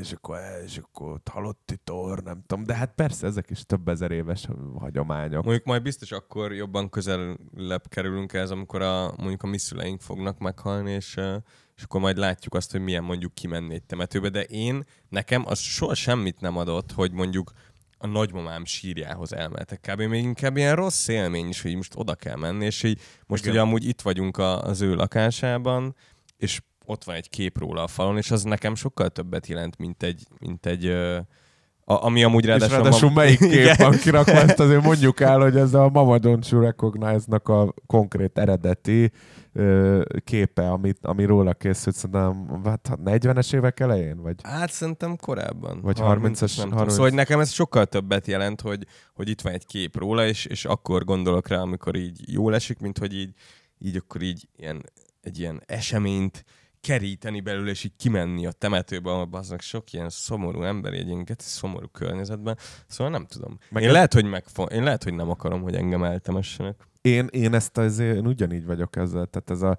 és, 0.00 0.12
akkor, 0.12 0.38
és 0.64 0.78
akkor 0.78 1.20
halotti 1.30 1.76
tor, 1.84 2.22
nem 2.22 2.42
tudom. 2.46 2.64
De 2.64 2.74
hát 2.74 2.92
persze, 2.94 3.26
ezek 3.26 3.50
is 3.50 3.62
több 3.66 3.88
ezer 3.88 4.10
éves 4.10 4.48
hagyományok. 4.78 5.44
Mondjuk 5.44 5.66
majd 5.66 5.82
biztos 5.82 6.12
akkor 6.12 6.52
jobban 6.52 6.90
közelebb 6.90 7.88
kerülünk 7.88 8.32
ez, 8.32 8.50
amikor 8.50 8.82
a, 8.82 9.14
mondjuk 9.16 9.42
a 9.42 9.46
mi 9.46 9.58
szüleink 9.58 10.00
fognak 10.00 10.38
meghalni, 10.38 10.92
és, 10.92 11.20
és 11.76 11.82
akkor 11.82 12.00
majd 12.00 12.16
látjuk 12.16 12.54
azt, 12.54 12.70
hogy 12.70 12.80
milyen 12.80 13.04
mondjuk 13.04 13.34
kimenni 13.34 13.74
egy 13.74 13.82
temetőbe. 13.82 14.28
De 14.28 14.42
én, 14.42 14.84
nekem 15.08 15.42
az 15.46 15.58
soha 15.58 15.94
semmit 15.94 16.40
nem 16.40 16.56
adott, 16.56 16.92
hogy 16.92 17.12
mondjuk 17.12 17.52
a 17.98 18.06
nagymamám 18.06 18.64
sírjához 18.64 19.32
elmehetek 19.32 19.80
kb. 19.80 20.00
Még 20.00 20.22
inkább 20.22 20.56
ilyen 20.56 20.76
rossz 20.76 21.08
élmény 21.08 21.48
is, 21.48 21.62
hogy 21.62 21.74
most 21.74 21.96
oda 21.96 22.14
kell 22.14 22.36
menni, 22.36 22.64
és 22.64 22.82
így 22.82 23.00
most 23.26 23.42
Igen. 23.42 23.54
ugye 23.54 23.64
amúgy 23.64 23.84
itt 23.84 24.00
vagyunk 24.00 24.36
a, 24.36 24.62
az 24.62 24.80
ő 24.80 24.94
lakásában, 24.94 25.94
és 26.36 26.60
ott 26.84 27.04
van 27.04 27.14
egy 27.14 27.30
kép 27.30 27.58
róla 27.58 27.82
a 27.82 27.86
falon, 27.86 28.16
és 28.16 28.30
az 28.30 28.42
nekem 28.42 28.74
sokkal 28.74 29.08
többet 29.08 29.46
jelent, 29.46 29.78
mint 29.78 30.02
egy, 30.02 30.26
mint 30.38 30.66
egy 30.66 30.92
a, 31.84 32.04
ami 32.04 32.22
amúgy 32.22 32.44
ráadásul... 32.44 32.76
És 32.76 32.82
ráadásul 32.82 33.08
ma... 33.08 33.14
melyik 33.14 33.38
kép 33.38 33.76
van 33.76 33.98
kirakva, 33.98 34.32
ezt 34.32 34.60
azért 34.60 34.82
mondjuk 34.82 35.20
el, 35.20 35.40
hogy 35.40 35.56
ez 35.56 35.74
a 35.74 35.88
Mama 35.88 36.18
Don't 36.20 36.50
You 36.50 36.60
Recognize-nak 36.60 37.48
a 37.48 37.74
konkrét 37.86 38.38
eredeti 38.38 39.12
ö, 39.52 40.02
képe, 40.24 40.70
amit, 40.70 40.98
ami 41.02 41.24
róla 41.24 41.54
készült, 41.54 41.94
szerintem 41.94 42.60
hát 42.64 42.98
40-es 43.04 43.54
évek 43.54 43.80
elején? 43.80 44.22
Vagy? 44.22 44.36
Hát 44.42 44.70
szerintem 44.70 45.16
korábban. 45.16 45.80
Vagy 45.80 45.98
30-as? 45.98 46.54
30... 46.56 46.56
30... 46.56 46.92
Szóval 46.92 47.10
nekem 47.10 47.40
ez 47.40 47.50
sokkal 47.50 47.86
többet 47.86 48.26
jelent, 48.26 48.60
hogy, 48.60 48.86
hogy 49.14 49.28
itt 49.28 49.40
van 49.40 49.52
egy 49.52 49.66
kép 49.66 49.98
róla, 49.98 50.26
és, 50.26 50.44
és 50.44 50.64
akkor 50.64 51.04
gondolok 51.04 51.48
rá, 51.48 51.58
amikor 51.58 51.96
így 51.96 52.32
jól 52.32 52.54
esik, 52.54 52.78
mint 52.78 52.98
hogy 52.98 53.14
így, 53.14 53.32
így 53.78 53.96
akkor 53.96 54.22
így 54.22 54.48
ilyen, 54.56 54.82
egy 55.20 55.38
ilyen 55.38 55.62
eseményt 55.66 56.44
keríteni 56.82 57.40
belőle, 57.40 57.70
és 57.70 57.84
így 57.84 57.96
kimenni 57.96 58.46
a 58.46 58.52
temetőbe, 58.52 59.10
ahol 59.10 59.28
aznak 59.30 59.60
sok 59.60 59.92
ilyen 59.92 60.10
szomorú 60.10 60.62
ember 60.62 60.92
egy 60.92 61.06
ilyen 61.06 61.26
szomorú 61.38 61.86
környezetben. 61.88 62.58
Szóval 62.86 63.12
nem 63.12 63.26
tudom. 63.26 63.58
Meg 63.70 63.82
én, 63.82 63.92
lehet, 63.92 64.12
hogy 64.12 64.24
megfo- 64.24 64.72
én 64.72 64.82
lehet, 64.82 65.02
hogy 65.02 65.14
nem 65.14 65.30
akarom, 65.30 65.62
hogy 65.62 65.74
engem 65.74 66.02
eltemessenek 66.02 66.90
én, 67.02 67.26
én 67.30 67.54
ezt 67.54 67.78
azért 67.78 68.16
én 68.16 68.26
ugyanígy 68.26 68.66
vagyok 68.66 68.96
ezzel. 68.96 69.26
Tehát 69.26 69.50
ez, 69.50 69.62
a, 69.62 69.76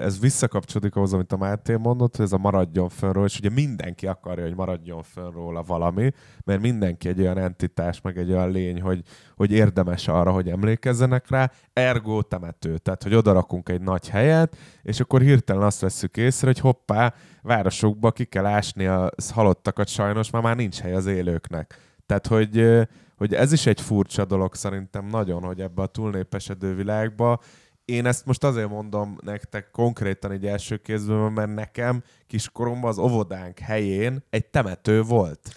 ez 0.00 0.20
visszakapcsolódik 0.20 0.96
ahhoz, 0.96 1.12
amit 1.12 1.32
a 1.32 1.36
Máté 1.36 1.76
mondott, 1.76 2.16
hogy 2.16 2.24
ez 2.24 2.32
a 2.32 2.38
maradjon 2.38 2.88
fönnről, 2.88 3.24
és 3.24 3.38
ugye 3.38 3.50
mindenki 3.50 4.06
akarja, 4.06 4.44
hogy 4.44 4.54
maradjon 4.54 5.02
fönn 5.02 5.30
róla 5.30 5.62
valami, 5.62 6.10
mert 6.44 6.60
mindenki 6.60 7.08
egy 7.08 7.20
olyan 7.20 7.38
entitás, 7.38 8.00
meg 8.00 8.18
egy 8.18 8.32
olyan 8.32 8.50
lény, 8.50 8.80
hogy, 8.80 9.02
hogy 9.36 9.52
érdemes 9.52 10.08
arra, 10.08 10.32
hogy 10.32 10.48
emlékezzenek 10.48 11.30
rá, 11.30 11.50
ergo 11.72 12.22
temető. 12.22 12.78
Tehát, 12.78 13.02
hogy 13.02 13.14
odarakunk 13.14 13.68
egy 13.68 13.80
nagy 13.80 14.08
helyet, 14.08 14.56
és 14.82 15.00
akkor 15.00 15.20
hirtelen 15.20 15.62
azt 15.62 15.80
veszük 15.80 16.16
észre, 16.16 16.46
hogy 16.46 16.58
hoppá, 16.58 17.14
városokba 17.42 18.10
ki 18.10 18.24
kell 18.24 18.46
ásni 18.46 18.86
a 18.86 19.10
halottakat 19.32 19.88
sajnos, 19.88 20.30
már 20.30 20.42
már 20.42 20.56
nincs 20.56 20.78
hely 20.78 20.94
az 20.94 21.06
élőknek. 21.06 21.91
Tehát, 22.12 22.26
hogy 22.26 22.86
hogy 23.16 23.34
ez 23.34 23.52
is 23.52 23.66
egy 23.66 23.80
furcsa 23.80 24.24
dolog 24.24 24.54
szerintem 24.54 25.06
nagyon, 25.06 25.42
hogy 25.42 25.60
ebbe 25.60 25.82
a 25.82 25.86
túlnépesedő 25.86 26.74
világba 26.74 27.40
én 27.84 28.06
ezt 28.06 28.26
most 28.26 28.44
azért 28.44 28.68
mondom 28.68 29.18
nektek 29.24 29.70
konkrétan 29.70 30.30
egy 30.30 30.46
első 30.46 30.76
kézből, 30.76 31.30
mert 31.30 31.54
nekem 31.54 32.02
kiskoromban 32.26 32.90
az 32.90 32.98
óvodánk 32.98 33.58
helyén 33.58 34.24
egy 34.30 34.46
temető 34.46 35.02
volt. 35.02 35.56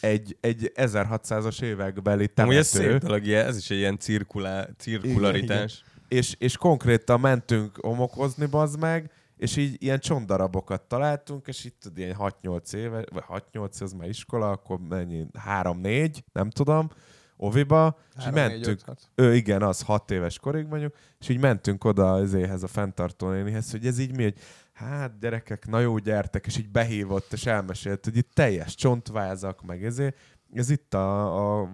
Egy, 0.00 0.36
egy 0.40 0.72
1600-as 0.74 1.62
évekbeli 1.62 2.28
temető. 2.28 2.42
Amúgy 2.42 2.56
ez 2.56 2.66
szép 2.66 2.98
dolog, 2.98 3.28
ez 3.28 3.56
is 3.56 3.70
egy 3.70 3.78
ilyen 3.78 3.98
cirkulá, 3.98 4.68
cirkularitás. 4.78 5.48
Igen, 5.48 5.92
igen. 6.08 6.18
És, 6.18 6.34
és 6.38 6.56
konkrétan 6.56 7.20
mentünk 7.20 7.76
homokozni, 7.80 8.46
bazd 8.46 8.78
meg, 8.78 9.10
és 9.44 9.56
így 9.56 9.82
ilyen 9.82 9.98
csondarabokat 9.98 10.82
találtunk, 10.82 11.46
és 11.46 11.64
itt 11.64 11.82
ilyen 11.94 12.16
6-8 12.18 12.74
éve, 12.74 13.04
vagy 13.12 13.42
6-8 13.52 13.82
az 13.82 13.92
már 13.92 14.08
iskola, 14.08 14.50
akkor 14.50 14.78
mennyi, 14.88 15.26
3-4, 15.46 16.16
nem 16.32 16.50
tudom, 16.50 16.90
oviba, 17.36 17.98
és 18.16 18.26
így 18.26 18.32
mentünk, 18.32 18.86
4, 18.86 18.96
ő, 19.14 19.34
igen, 19.34 19.62
az 19.62 19.82
6 19.82 20.10
éves 20.10 20.38
korig 20.38 20.66
mondjuk, 20.66 20.94
és 21.20 21.28
így 21.28 21.40
mentünk 21.40 21.84
oda 21.84 22.12
azéhez 22.12 22.62
a 22.62 22.66
fenntartó 22.66 23.28
nénihez, 23.30 23.70
hogy 23.70 23.86
ez 23.86 23.98
így 23.98 24.16
mi, 24.16 24.22
hogy 24.22 24.38
hát 24.72 25.18
gyerekek, 25.18 25.66
na 25.66 25.80
jó, 25.80 25.98
gyertek, 25.98 26.46
és 26.46 26.58
így 26.58 26.70
behívott, 26.70 27.32
és 27.32 27.46
elmesélt, 27.46 28.04
hogy 28.04 28.16
itt 28.16 28.30
teljes 28.32 28.74
csontvázak, 28.74 29.62
meg 29.62 29.84
ezért, 29.84 30.16
ez 30.54 30.70
itt 30.70 30.94
a, 30.94 31.60
a 31.60 31.68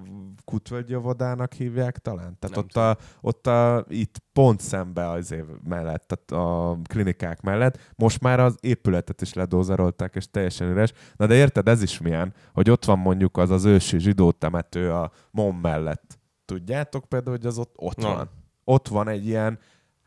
Kutvölgyi 0.45 0.95
óvodának 0.95 1.53
hívják 1.53 1.99
talán? 1.99 2.37
Tehát 2.39 2.57
ott, 2.57 2.77
a, 2.77 2.97
ott 3.21 3.47
a, 3.47 3.85
itt 3.89 4.23
pont 4.33 4.61
szembe 4.61 5.09
az 5.09 5.33
év 5.33 5.45
mellett, 5.65 6.07
tehát 6.07 6.45
a 6.47 6.79
klinikák 6.89 7.41
mellett, 7.41 7.93
most 7.97 8.21
már 8.21 8.41
az 8.41 8.57
épületet 8.61 9.21
is 9.21 9.33
ledózerolták, 9.33 10.15
és 10.15 10.31
teljesen 10.31 10.69
üres. 10.69 10.93
Na 11.17 11.27
de 11.27 11.35
érted, 11.35 11.69
ez 11.69 11.83
is 11.83 12.01
milyen, 12.01 12.35
hogy 12.53 12.71
ott 12.71 12.85
van 12.85 12.99
mondjuk 12.99 13.37
az 13.37 13.51
az 13.51 13.65
ősi 13.65 13.99
zsidó 13.99 14.31
temető 14.31 14.93
a 14.93 15.11
MOM 15.31 15.57
mellett. 15.57 16.19
Tudjátok 16.45 17.05
például, 17.05 17.37
hogy 17.37 17.47
az 17.47 17.59
ott, 17.59 17.75
ott 17.77 18.03
van. 18.03 18.31
Ott 18.65 18.89
van 18.89 19.09
egy 19.09 19.27
ilyen 19.27 19.59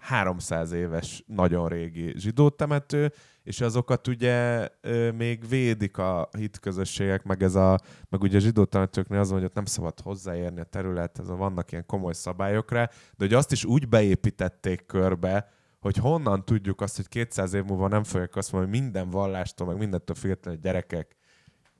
300 0.03 0.71
éves, 0.71 1.23
nagyon 1.27 1.67
régi 1.67 2.13
zsidó 2.17 2.49
temető, 2.49 3.11
és 3.43 3.61
azokat 3.61 4.07
ugye 4.07 4.69
még 5.15 5.47
védik 5.47 5.97
a 5.97 6.29
hitközösségek, 6.37 7.23
meg 7.23 7.43
ez 7.43 7.55
a, 7.55 7.79
meg 8.09 8.21
ugye 8.21 8.37
a 8.37 8.39
zsidó 8.39 8.63
tanítőknél 8.63 9.19
az, 9.19 9.31
hogy 9.31 9.43
ott 9.43 9.53
nem 9.53 9.65
szabad 9.65 9.99
hozzáérni 9.99 10.59
a 10.59 10.63
területhez, 10.63 11.27
vannak 11.27 11.71
ilyen 11.71 11.85
komoly 11.85 12.13
szabályok 12.13 12.71
rá, 12.71 12.85
de 12.85 13.25
hogy 13.25 13.33
azt 13.33 13.51
is 13.51 13.65
úgy 13.65 13.89
beépítették 13.89 14.85
körbe, 14.85 15.49
hogy 15.79 15.97
honnan 15.97 16.45
tudjuk 16.45 16.81
azt, 16.81 16.95
hogy 16.95 17.07
200 17.07 17.53
év 17.53 17.63
múlva 17.63 17.87
nem 17.87 18.03
fogják 18.03 18.35
azt 18.35 18.51
mondani, 18.51 18.73
hogy 18.73 18.81
minden 18.81 19.09
vallástól, 19.09 19.67
meg 19.67 19.77
mindentől 19.77 20.15
függetlenül 20.15 20.59
gyerekek 20.59 21.15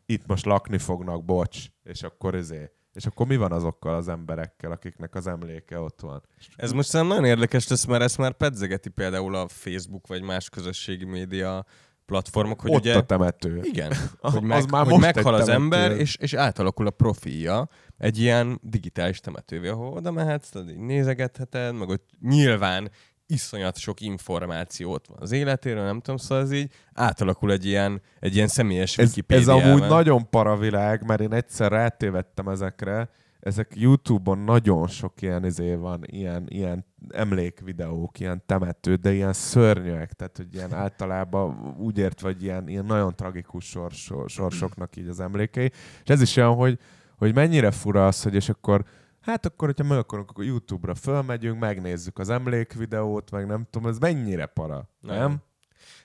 itt 0.06 0.28
most 0.28 0.46
lakni 0.46 0.78
fognak, 0.78 1.26
bocs, 1.26 1.66
és 1.84 2.04
akkor 2.04 2.36
ezért 2.36 2.83
és 2.94 3.06
akkor 3.06 3.28
mi 3.28 3.36
van 3.36 3.52
azokkal 3.52 3.96
az 3.96 4.08
emberekkel, 4.08 4.72
akiknek 4.72 5.16
az 5.16 5.28
emléke 5.28 5.80
ott 5.80 6.02
van? 6.02 6.24
Ez 6.56 6.72
most 6.72 6.90
szerintem 6.90 7.18
nagyon 7.18 7.32
érdekes 7.32 7.68
lesz, 7.68 7.86
mert 7.86 8.04
ezt 8.04 8.18
már 8.18 8.34
pedzegeti 8.34 8.90
például 8.90 9.36
a 9.36 9.48
Facebook 9.48 10.08
vagy 10.08 10.22
más 10.22 10.50
közösségi 10.50 11.06
média 11.06 11.66
platformok, 12.06 12.62
hogy 12.62 12.72
ott 12.72 12.80
ugye... 12.80 12.96
a 12.98 13.02
temető. 13.02 13.60
Igen. 13.64 13.94
hogy, 14.20 14.42
meg, 14.42 14.58
az 14.58 14.66
már 14.66 14.86
hogy 14.86 15.00
meghal 15.00 15.34
az 15.34 15.50
ember, 15.50 15.92
és, 15.92 16.16
és 16.16 16.34
átalakul 16.34 16.88
a 16.88 16.92
profilja 16.92 17.70
egy 17.98 18.18
ilyen 18.18 18.60
digitális 18.64 19.20
temetővé, 19.20 19.68
ahol 19.68 19.94
oda 19.94 20.12
mehetsz, 20.12 20.50
nézegetheted, 20.78 21.76
meg 21.76 21.90
ott 21.90 22.10
nyilván 22.20 22.92
iszonyat 23.28 23.78
sok 23.78 24.02
információt 24.02 25.08
van 25.08 25.18
az 25.22 25.32
életéről, 25.32 25.84
nem 25.84 26.00
tudom, 26.00 26.18
szóval 26.18 26.44
ez 26.44 26.52
így 26.52 26.72
átalakul 26.94 27.52
egy 27.52 27.66
ilyen, 27.66 28.02
egy 28.20 28.36
ilyen 28.36 28.48
személyes 28.48 28.98
ez, 28.98 29.14
Ez 29.28 29.48
amúgy 29.48 29.82
nagyon 29.82 30.30
paravilág, 30.30 31.06
mert 31.06 31.22
én 31.22 31.34
egyszer 31.34 31.72
rátévettem 31.72 32.48
ezekre, 32.48 33.10
ezek 33.44 33.72
YouTube-on 33.76 34.38
nagyon 34.38 34.88
sok 34.88 35.22
ilyen 35.22 35.46
izé 35.46 35.76
van, 35.76 36.02
ilyen, 36.06 36.46
ilyen 36.48 36.86
emlékvideók, 37.10 38.20
ilyen 38.20 38.44
temető, 38.46 38.96
de 38.96 39.14
ilyen 39.14 39.34
szörnyűek, 39.34 40.14
tehát 40.14 40.38
hogy 40.38 40.54
ilyen 40.54 40.74
általában 40.74 41.76
úgy 41.80 41.98
ért, 41.98 42.22
vagy 42.22 42.44
ilyen, 42.44 42.68
ilyen 42.68 42.86
nagyon 42.86 43.16
tragikus 43.16 43.66
sors, 43.66 44.12
sorsoknak 44.28 44.96
így 44.96 45.08
az 45.08 45.20
emlékei. 45.20 45.72
És 46.04 46.10
ez 46.10 46.22
is 46.22 46.36
olyan, 46.36 46.56
hogy, 46.56 46.80
hogy 47.18 47.34
mennyire 47.34 47.72
fura 47.72 48.08
az, 48.08 48.24
hogy 48.24 48.36
és 48.36 48.50
akkor 48.50 48.84
Hát 49.24 49.46
akkor, 49.46 49.68
hogyha 49.68 49.84
meg 49.84 49.98
akarunk, 49.98 50.30
akkor 50.30 50.44
YouTube-ra 50.44 50.96
fölmegyünk, 50.96 51.60
megnézzük 51.60 52.20
az 52.20 52.30
emlékvideót, 52.30 53.32
meg 53.32 53.46
nem 53.46 53.68
tudom, 53.70 53.90
ez 53.90 53.98
mennyire 53.98 54.46
para, 54.46 54.90
nem? 55.00 55.18
nem? 55.18 55.42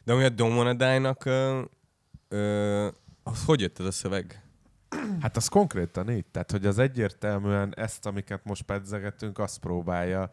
De 0.04 0.14
olyan 0.14 0.36
Domonadájnak, 0.36 1.24
az 3.22 3.44
hogy 3.44 3.60
jött 3.60 3.78
ez 3.78 3.86
a 3.86 3.90
szöveg? 3.90 4.42
Hát 5.20 5.36
az 5.36 5.48
konkrétan 5.48 6.10
így, 6.10 6.26
tehát 6.26 6.50
hogy 6.50 6.66
az 6.66 6.78
egyértelműen 6.78 7.74
ezt, 7.76 8.06
amiket 8.06 8.44
most 8.44 8.62
pedzegetünk, 8.62 9.38
azt 9.38 9.58
próbálja 9.58 10.30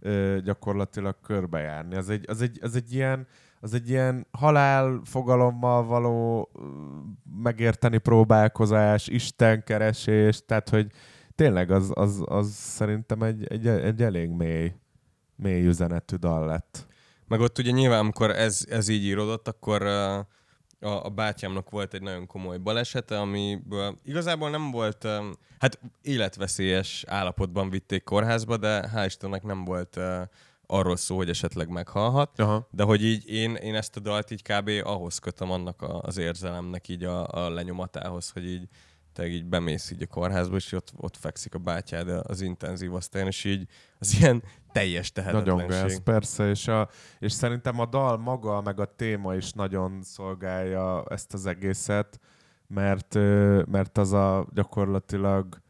ö, 0.00 0.38
gyakorlatilag 0.44 1.20
körbejárni. 1.20 1.96
Az 1.96 2.08
egy, 2.08 2.24
az 2.28 2.42
egy, 2.42 2.58
az 2.62 2.76
egy 2.76 2.92
ilyen 2.92 3.26
az 3.60 3.74
egy 3.74 3.88
ilyen 3.88 4.26
halál 4.30 5.00
fogalommal 5.04 5.84
való 5.84 6.50
megérteni 7.42 7.98
próbálkozás, 7.98 9.06
istenkeresés, 9.06 10.44
tehát 10.46 10.68
hogy 10.68 10.90
tényleg 11.36 11.70
az, 11.70 11.90
az, 11.94 12.22
az 12.24 12.50
szerintem 12.52 13.22
egy, 13.22 13.46
egy, 13.46 13.66
egy 13.66 14.02
elég 14.02 14.28
mély, 14.28 14.72
mély 15.36 15.66
üzenetű 15.66 16.16
dal 16.16 16.46
lett. 16.46 16.86
Meg 17.28 17.40
ott 17.40 17.58
ugye 17.58 17.70
nyilván, 17.70 17.98
amikor 17.98 18.30
ez, 18.30 18.64
ez 18.68 18.88
így 18.88 19.04
íródott, 19.04 19.48
akkor 19.48 19.82
uh, 19.82 20.90
a, 20.90 21.04
a 21.04 21.08
bátyámnak 21.08 21.70
volt 21.70 21.94
egy 21.94 22.02
nagyon 22.02 22.26
komoly 22.26 22.58
balesete, 22.58 23.20
amiből 23.20 23.98
igazából 24.04 24.50
nem 24.50 24.70
volt, 24.70 25.04
um, 25.04 25.32
hát 25.58 25.80
életveszélyes 26.02 27.04
állapotban 27.08 27.70
vitték 27.70 28.04
kórházba, 28.04 28.56
de 28.56 28.90
hál' 28.94 29.04
Istennek 29.06 29.42
nem 29.42 29.64
volt 29.64 29.96
uh, 29.96 30.20
arról 30.66 30.96
szó, 30.96 31.16
hogy 31.16 31.28
esetleg 31.28 31.68
meghalhat, 31.68 32.38
Aha. 32.38 32.68
de 32.70 32.82
hogy 32.82 33.04
így 33.04 33.28
én, 33.28 33.54
én 33.54 33.74
ezt 33.74 33.96
a 33.96 34.00
dalt 34.00 34.30
így 34.30 34.42
kb. 34.42 34.70
ahhoz 34.82 35.18
kötöm 35.18 35.50
annak 35.50 35.82
a, 35.82 36.00
az 36.00 36.16
érzelemnek 36.16 36.88
így 36.88 37.04
a, 37.04 37.26
a 37.26 37.50
lenyomatához, 37.50 38.30
hogy 38.30 38.46
így 38.46 38.68
te 39.16 39.26
így 39.26 39.44
bemész 39.44 39.90
így 39.90 40.02
a 40.02 40.06
kórházba, 40.06 40.56
és 40.56 40.72
ott, 40.72 40.92
ott 40.96 41.16
fekszik 41.16 41.54
a 41.54 41.58
bátyád 41.58 42.08
az 42.08 42.40
intenzív 42.40 42.94
aztán, 42.94 43.26
és 43.26 43.44
így 43.44 43.66
az 43.98 44.16
ilyen 44.18 44.42
teljes 44.72 45.12
tehetetlenség. 45.12 45.54
Nagyon 45.54 45.68
gáz, 45.68 46.02
persze, 46.02 46.48
és, 46.48 46.68
a, 46.68 46.88
és 47.18 47.32
szerintem 47.32 47.80
a 47.80 47.86
dal 47.86 48.16
maga, 48.16 48.60
meg 48.60 48.80
a 48.80 48.94
téma 48.96 49.34
is 49.34 49.52
nagyon 49.52 50.02
szolgálja 50.02 51.04
ezt 51.08 51.34
az 51.34 51.46
egészet, 51.46 52.20
mert, 52.66 53.14
mert 53.66 53.98
az 53.98 54.12
a 54.12 54.46
gyakorlatilag 54.52 55.60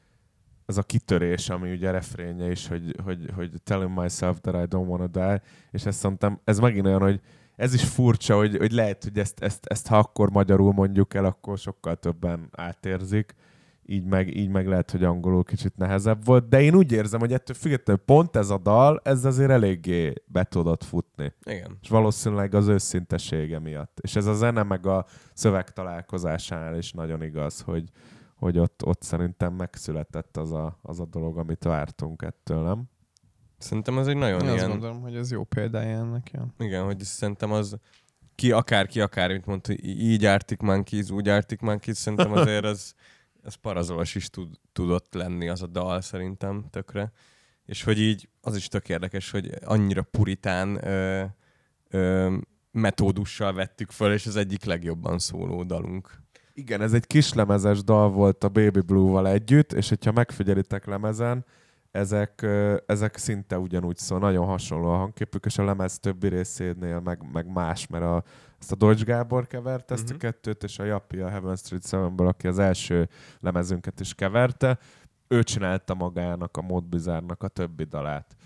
az 0.64 0.78
a 0.78 0.82
kitörés, 0.82 1.48
ami 1.48 1.72
ugye 1.72 1.90
refrénye 1.90 2.50
is, 2.50 2.68
hogy, 2.68 2.96
hogy, 3.04 3.30
hogy 3.34 3.50
telling 3.64 3.98
myself 3.98 4.40
that 4.40 4.54
I 4.54 4.76
don't 4.76 4.86
wanna 4.86 5.06
die, 5.06 5.42
és 5.70 5.86
ezt 5.86 5.98
szerintem, 5.98 6.40
ez 6.44 6.58
megint 6.58 6.86
olyan, 6.86 7.00
hogy 7.00 7.20
ez 7.56 7.74
is 7.74 7.84
furcsa, 7.84 8.36
hogy, 8.36 8.56
hogy 8.56 8.72
lehet, 8.72 9.02
hogy 9.02 9.18
ezt, 9.18 9.40
ezt, 9.40 9.66
ezt, 9.66 9.86
ha 9.86 9.98
akkor 9.98 10.30
magyarul 10.30 10.72
mondjuk 10.72 11.14
el, 11.14 11.24
akkor 11.24 11.58
sokkal 11.58 11.96
többen 11.96 12.48
átérzik, 12.52 13.34
így 13.88 14.04
meg, 14.04 14.36
így 14.36 14.48
meg 14.48 14.66
lehet, 14.66 14.90
hogy 14.90 15.04
angolul 15.04 15.44
kicsit 15.44 15.76
nehezebb 15.76 16.24
volt, 16.24 16.48
de 16.48 16.62
én 16.62 16.74
úgy 16.74 16.92
érzem, 16.92 17.20
hogy 17.20 17.32
ettől 17.32 17.56
függetlenül 17.56 18.02
pont 18.04 18.36
ez 18.36 18.50
a 18.50 18.58
dal, 18.58 19.00
ez 19.04 19.24
azért 19.24 19.50
eléggé 19.50 20.12
be 20.26 20.44
tudott 20.44 20.84
futni. 20.84 21.32
Igen. 21.44 21.78
És 21.82 21.88
valószínűleg 21.88 22.54
az 22.54 22.68
őszintesége 22.68 23.58
miatt. 23.58 23.98
És 24.00 24.16
ez 24.16 24.26
a 24.26 24.34
zene 24.34 24.62
meg 24.62 24.86
a 24.86 25.06
szöveg 25.34 25.70
találkozásánál 25.70 26.76
is 26.76 26.92
nagyon 26.92 27.22
igaz, 27.22 27.60
hogy, 27.60 27.88
hogy 28.34 28.58
ott, 28.58 28.84
ott 28.84 29.02
szerintem 29.02 29.52
megszületett 29.52 30.36
az 30.36 30.52
a, 30.52 30.78
az 30.82 31.00
a 31.00 31.06
dolog, 31.06 31.38
amit 31.38 31.64
vártunk 31.64 32.22
ettől, 32.22 32.62
nem? 32.62 32.84
Szerintem 33.58 33.96
az 33.96 34.08
egy 34.08 34.16
nagyon 34.16 34.40
Én 34.40 34.46
ilyen... 34.46 34.58
azt 34.58 34.68
gondolom, 34.68 35.00
hogy 35.00 35.16
ez 35.16 35.30
jó 35.30 35.44
példája 35.44 35.98
ennek. 35.98 36.30
Ja. 36.32 36.46
Igen, 36.58 36.84
hogy 36.84 37.00
szerintem 37.00 37.52
az 37.52 37.76
ki 38.34 38.52
akár, 38.52 38.86
ki 38.86 39.00
akár, 39.00 39.30
mint 39.30 39.46
mondta, 39.46 39.72
így 39.82 40.24
Arctic 40.24 40.62
Monkeys, 40.62 41.10
úgy 41.10 41.28
Arctic 41.28 41.60
Monkeys, 41.60 41.96
szerintem 41.96 42.32
azért 42.32 42.64
az, 42.74 42.94
az 43.42 43.54
parazolos 43.54 44.14
is 44.14 44.30
tud, 44.30 44.48
tudott 44.72 45.14
lenni 45.14 45.48
az 45.48 45.62
a 45.62 45.66
dal 45.66 46.00
szerintem 46.00 46.64
tökre. 46.70 47.12
És 47.64 47.82
hogy 47.82 48.00
így 48.00 48.28
az 48.40 48.56
is 48.56 48.68
tök 48.68 48.88
érdekes, 48.88 49.30
hogy 49.30 49.50
annyira 49.64 50.02
puritán 50.02 50.86
ö, 50.86 51.24
ö, 51.90 52.36
metódussal 52.70 53.52
vettük 53.52 53.90
föl, 53.90 54.12
és 54.12 54.26
az 54.26 54.36
egyik 54.36 54.64
legjobban 54.64 55.18
szóló 55.18 55.62
dalunk. 55.62 56.24
Igen, 56.54 56.80
ez 56.80 56.92
egy 56.92 57.06
kislemezes 57.06 57.84
dal 57.84 58.10
volt 58.10 58.44
a 58.44 58.48
Baby 58.48 58.80
Blue-val 58.80 59.28
együtt, 59.28 59.72
és 59.72 59.88
hogyha 59.88 60.12
megfigyelitek 60.12 60.86
lemezen, 60.86 61.44
ezek, 61.96 62.46
ezek 62.86 63.16
szinte 63.16 63.58
ugyanúgy 63.58 63.96
szól, 63.96 64.18
nagyon 64.18 64.46
hasonló 64.46 64.88
a 64.88 64.96
hangképük, 64.96 65.44
és 65.44 65.58
a 65.58 65.64
lemez 65.64 65.98
többi 65.98 66.28
részénél 66.28 67.00
meg, 67.00 67.22
meg 67.32 67.52
más, 67.52 67.86
mert 67.86 68.04
a, 68.04 68.22
ezt 68.60 68.72
a 68.72 68.74
Deutsch 68.74 69.04
Gábor 69.04 69.46
kevert 69.46 69.90
ezt 69.90 70.02
uh-huh. 70.02 70.16
a 70.22 70.26
mhm. 70.26 70.26
kettőt, 70.26 70.62
és 70.62 70.78
a 70.78 70.84
Jappi 70.84 71.18
a 71.18 71.28
Heaven 71.28 71.56
Street 71.56 71.90
7 71.90 72.20
aki 72.20 72.46
az 72.46 72.58
első 72.58 73.08
lemezünket 73.40 74.00
is 74.00 74.14
keverte, 74.14 74.78
ő 75.28 75.42
csinálta 75.42 75.94
magának, 75.94 76.56
a 76.56 76.62
Modbizárnak 76.62 77.42
a 77.42 77.48
többi 77.48 77.84
dalát. 77.84 78.36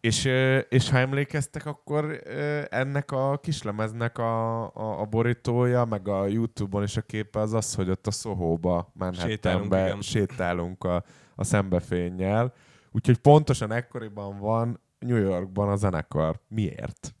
És, 0.00 0.24
és 0.68 0.90
ha 0.90 0.98
emlékeztek, 0.98 1.66
akkor 1.66 2.22
ennek 2.70 3.10
a 3.10 3.38
kislemeznek 3.42 4.18
a, 4.18 4.62
a, 4.62 5.00
a 5.00 5.04
borítója, 5.04 5.84
meg 5.84 6.08
a 6.08 6.26
Youtube-on 6.26 6.82
is 6.82 6.96
a 6.96 7.00
képe 7.00 7.38
az 7.40 7.52
az, 7.52 7.74
hogy 7.74 7.90
ott 7.90 8.06
a 8.06 8.10
Soho-ba, 8.10 8.90
Manhattanbe 8.92 9.96
sétálunk 10.00 10.84
a, 10.84 11.04
a 11.34 11.44
szembefénnyel. 11.44 12.52
Úgyhogy 12.92 13.18
pontosan 13.18 13.72
ekkoriban 13.72 14.38
van 14.38 14.80
New 14.98 15.16
Yorkban 15.16 15.68
a 15.68 15.76
zenekar. 15.76 16.40
Miért? 16.48 17.14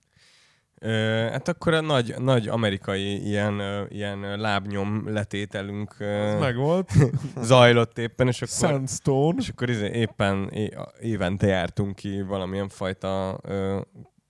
Ö, 0.82 1.28
hát 1.30 1.48
akkor 1.48 1.74
a 1.74 1.80
nagy, 1.80 2.14
nagy 2.18 2.48
amerikai 2.48 3.26
ilyen, 3.26 3.86
ilyen 3.88 4.40
lábnyom 4.40 5.12
letételünk 5.12 5.96
meg 6.40 6.56
volt. 6.56 6.92
zajlott 7.42 7.98
éppen, 7.98 8.26
és 8.26 8.42
akkor, 8.42 8.70
Sandstone. 8.70 9.36
és 9.38 9.48
akkor 9.48 9.70
izé 9.70 9.90
éppen 9.92 10.52
évente 11.00 11.46
jártunk 11.46 11.94
ki 11.94 12.22
valamilyen 12.22 12.68
fajta 12.68 13.40
ö, 13.42 13.80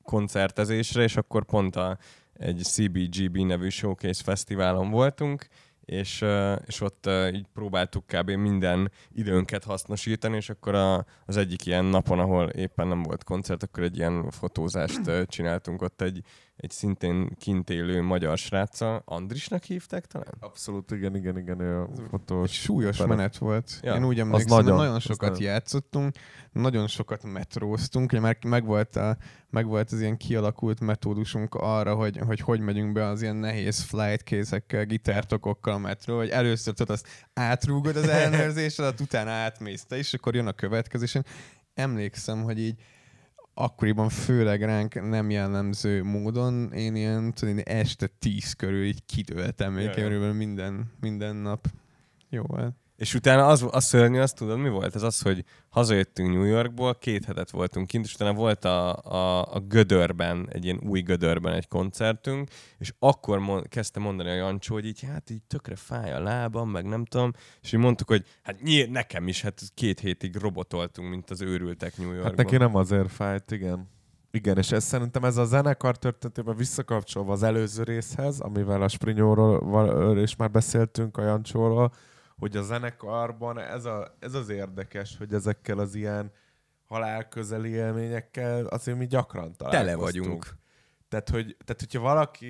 koncertezésre, 0.02 1.02
és 1.02 1.16
akkor 1.16 1.44
pont 1.44 1.76
a, 1.76 1.98
egy 2.32 2.62
CBGB 2.62 3.36
nevű 3.36 3.68
showcase 3.68 4.22
fesztiválon 4.22 4.90
voltunk, 4.90 5.46
és, 5.90 6.24
és 6.66 6.80
ott 6.80 7.08
így 7.32 7.46
próbáltuk 7.54 8.06
kb. 8.06 8.30
minden 8.30 8.90
időnket 9.12 9.64
hasznosítani, 9.64 10.36
és 10.36 10.50
akkor 10.50 10.74
a, 10.74 11.06
az 11.26 11.36
egyik 11.36 11.66
ilyen 11.66 11.84
napon, 11.84 12.18
ahol 12.18 12.48
éppen 12.48 12.88
nem 12.88 13.02
volt 13.02 13.24
koncert, 13.24 13.62
akkor 13.62 13.82
egy 13.82 13.96
ilyen 13.96 14.30
fotózást 14.30 15.26
csináltunk 15.26 15.82
ott 15.82 16.00
egy, 16.00 16.22
egy 16.60 16.70
szintén 16.70 17.36
kint 17.38 17.70
élő 17.70 18.02
magyar 18.02 18.38
sráccal. 18.38 19.02
Andrisnak 19.04 19.62
hívták 19.62 20.06
talán? 20.06 20.34
Abszolút, 20.40 20.90
igen, 20.90 21.16
igen, 21.16 21.38
igen, 21.38 21.60
ő 21.60 21.80
a 21.80 21.88
fotós. 22.10 22.48
Egy 22.48 22.54
súlyos 22.54 22.96
pere. 22.96 23.08
menet 23.08 23.38
volt. 23.38 23.80
Ja. 23.82 23.94
Én 23.94 24.04
úgy 24.04 24.20
emlékszem, 24.20 24.56
nagyon, 24.56 24.76
nagyon 24.76 25.00
sokat 25.00 25.30
nagyon... 25.30 25.44
játszottunk, 25.44 26.14
nagyon 26.52 26.86
sokat 26.86 27.22
metróztunk, 27.22 28.12
ugye 28.12 28.20
már 28.20 28.36
megvolt, 28.46 28.96
a, 28.96 29.16
megvolt 29.50 29.92
az 29.92 30.00
ilyen 30.00 30.16
kialakult 30.16 30.80
metódusunk 30.80 31.54
arra, 31.54 31.94
hogy, 31.94 32.18
hogy 32.18 32.40
hogy 32.40 32.60
megyünk 32.60 32.92
be 32.92 33.04
az 33.04 33.22
ilyen 33.22 33.36
nehéz 33.36 33.80
flight 33.80 34.22
kézekkel, 34.22 34.84
gitártokokkal 34.84 35.74
a 35.74 35.78
metró, 35.78 36.16
hogy 36.16 36.28
először 36.28 36.74
tudod, 36.74 36.94
azt 36.94 37.08
átrúgod 37.32 37.96
az 37.96 38.08
ellenőrzésedet, 38.08 39.00
utána 39.10 39.30
átmész 39.30 39.84
te 39.84 39.98
is, 39.98 40.14
akkor 40.14 40.34
jön 40.34 40.46
a 40.46 40.52
következésen. 40.52 41.26
Emlékszem, 41.74 42.42
hogy 42.42 42.58
így 42.58 42.82
akkoriban 43.60 44.08
főleg 44.08 44.62
ránk 44.62 45.08
nem 45.08 45.30
jellemző 45.30 46.02
módon 46.02 46.72
én 46.72 46.94
ilyen 46.94 47.32
tudom, 47.32 47.58
este 47.64 48.06
tíz 48.18 48.52
körül 48.52 48.84
így 48.84 49.04
kidőltem 49.06 49.74
körülbelül 49.74 50.34
minden, 50.34 50.92
minden 51.00 51.36
nap. 51.36 51.66
Jó. 52.28 52.44
És 53.00 53.14
utána 53.14 53.46
az, 53.46 53.66
az 53.70 53.84
szörnyű, 53.84 54.18
azt 54.18 54.36
tudod, 54.36 54.58
mi 54.58 54.68
volt? 54.68 54.94
Ez 54.94 55.02
az, 55.02 55.20
hogy 55.20 55.44
hazajöttünk 55.68 56.32
New 56.32 56.44
Yorkból, 56.44 56.94
két 56.94 57.24
hetet 57.24 57.50
voltunk 57.50 57.86
kint, 57.86 58.04
és 58.04 58.14
utána 58.14 58.32
volt 58.32 58.64
a, 58.64 58.96
a, 58.96 59.54
a 59.54 59.60
Gödörben, 59.60 60.48
egy 60.52 60.64
ilyen 60.64 60.80
új 60.82 61.00
Gödörben 61.00 61.52
egy 61.52 61.68
koncertünk, 61.68 62.48
és 62.78 62.92
akkor 62.98 63.38
mond, 63.38 63.68
kezdte 63.68 64.00
mondani 64.00 64.30
a 64.30 64.34
Jancsó, 64.34 64.74
hogy 64.74 64.86
így, 64.86 65.02
hát 65.02 65.30
így 65.30 65.42
tökre 65.42 65.76
fáj 65.76 66.12
a 66.12 66.20
lábam, 66.20 66.70
meg 66.70 66.84
nem 66.84 67.04
tudom, 67.04 67.32
és 67.60 67.72
így 67.72 67.80
mondtuk, 67.80 68.08
hogy 68.08 68.24
hát 68.42 68.62
nyíl, 68.62 68.86
nekem 68.86 69.28
is, 69.28 69.42
hát 69.42 69.62
két 69.74 70.00
hétig 70.00 70.36
robotoltunk, 70.36 71.10
mint 71.10 71.30
az 71.30 71.40
őrültek 71.40 71.96
New 71.96 72.06
Yorkban. 72.06 72.28
Hát 72.28 72.36
neki 72.36 72.56
nem 72.56 72.74
azért 72.74 73.12
fájt, 73.12 73.50
igen. 73.50 73.88
Igen, 74.30 74.58
és 74.58 74.72
ez 74.72 74.84
szerintem 74.84 75.24
ez 75.24 75.36
a 75.36 75.44
zenekar 75.44 75.98
történetében 75.98 76.56
visszakapcsolva 76.56 77.32
az 77.32 77.42
előző 77.42 77.82
részhez, 77.82 78.40
amivel 78.40 78.82
a 78.82 78.88
Sprinyóról 78.88 80.18
is 80.18 80.36
már 80.36 80.50
beszéltünk, 80.50 81.16
a 81.16 81.22
Jancsóról, 81.22 81.92
hogy 82.40 82.56
a 82.56 82.62
zenekarban 82.62 83.58
ez, 83.58 83.84
a, 83.84 84.16
ez 84.18 84.34
az 84.34 84.48
érdekes, 84.48 85.16
hogy 85.16 85.34
ezekkel 85.34 85.78
az 85.78 85.94
ilyen 85.94 86.32
halálközeli 86.84 87.68
élményekkel 87.68 88.66
azért 88.66 88.98
mi 88.98 89.06
gyakran 89.06 89.56
találkoztunk. 89.56 89.86
Tele 89.86 89.96
vagyunk. 89.96 90.58
Tehát, 91.08 91.28
hogy, 91.28 91.56
tehát, 91.64 91.80
hogyha 91.80 92.00
valaki 92.00 92.46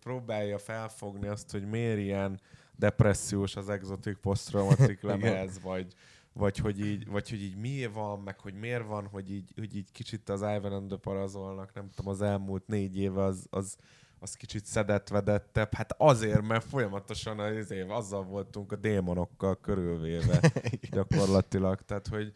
próbálja 0.00 0.58
felfogni 0.58 1.26
azt, 1.26 1.50
hogy 1.50 1.68
miért 1.68 1.98
ilyen 1.98 2.40
depressziós 2.76 3.56
az 3.56 3.68
exotic 3.68 4.20
post-traumatic 4.20 5.02
lemez, 5.02 5.60
vagy, 5.70 5.94
vagy, 6.32 6.58
hogy 6.58 6.80
így, 6.80 7.06
vagy 7.06 7.30
hogy 7.30 7.42
így 7.42 7.56
miért 7.56 7.94
van, 7.94 8.20
meg 8.20 8.40
hogy 8.40 8.54
miért 8.54 8.86
van, 8.86 9.06
hogy 9.06 9.30
így, 9.32 9.52
hogy 9.56 9.76
így 9.76 9.92
kicsit 9.92 10.28
az 10.28 10.40
Ivan 10.40 10.72
and 10.72 10.88
the 10.88 10.96
Parazolnak, 10.96 11.74
nem 11.74 11.90
tudom, 11.94 12.12
az 12.12 12.22
elmúlt 12.22 12.66
négy 12.66 12.98
éve 12.98 13.22
az, 13.22 13.46
az, 13.50 13.76
az 14.20 14.34
kicsit 14.34 14.66
szedett-vedettebb. 14.66 15.74
Hát 15.74 15.94
azért, 15.98 16.42
mert 16.42 16.64
folyamatosan 16.64 17.38
az 17.38 17.70
év 17.70 17.90
azzal 17.90 18.22
voltunk 18.22 18.72
a 18.72 18.76
démonokkal 18.76 19.60
körülvéve 19.60 20.40
gyakorlatilag. 20.90 21.82
Tehát, 21.82 22.06
hogy... 22.06 22.32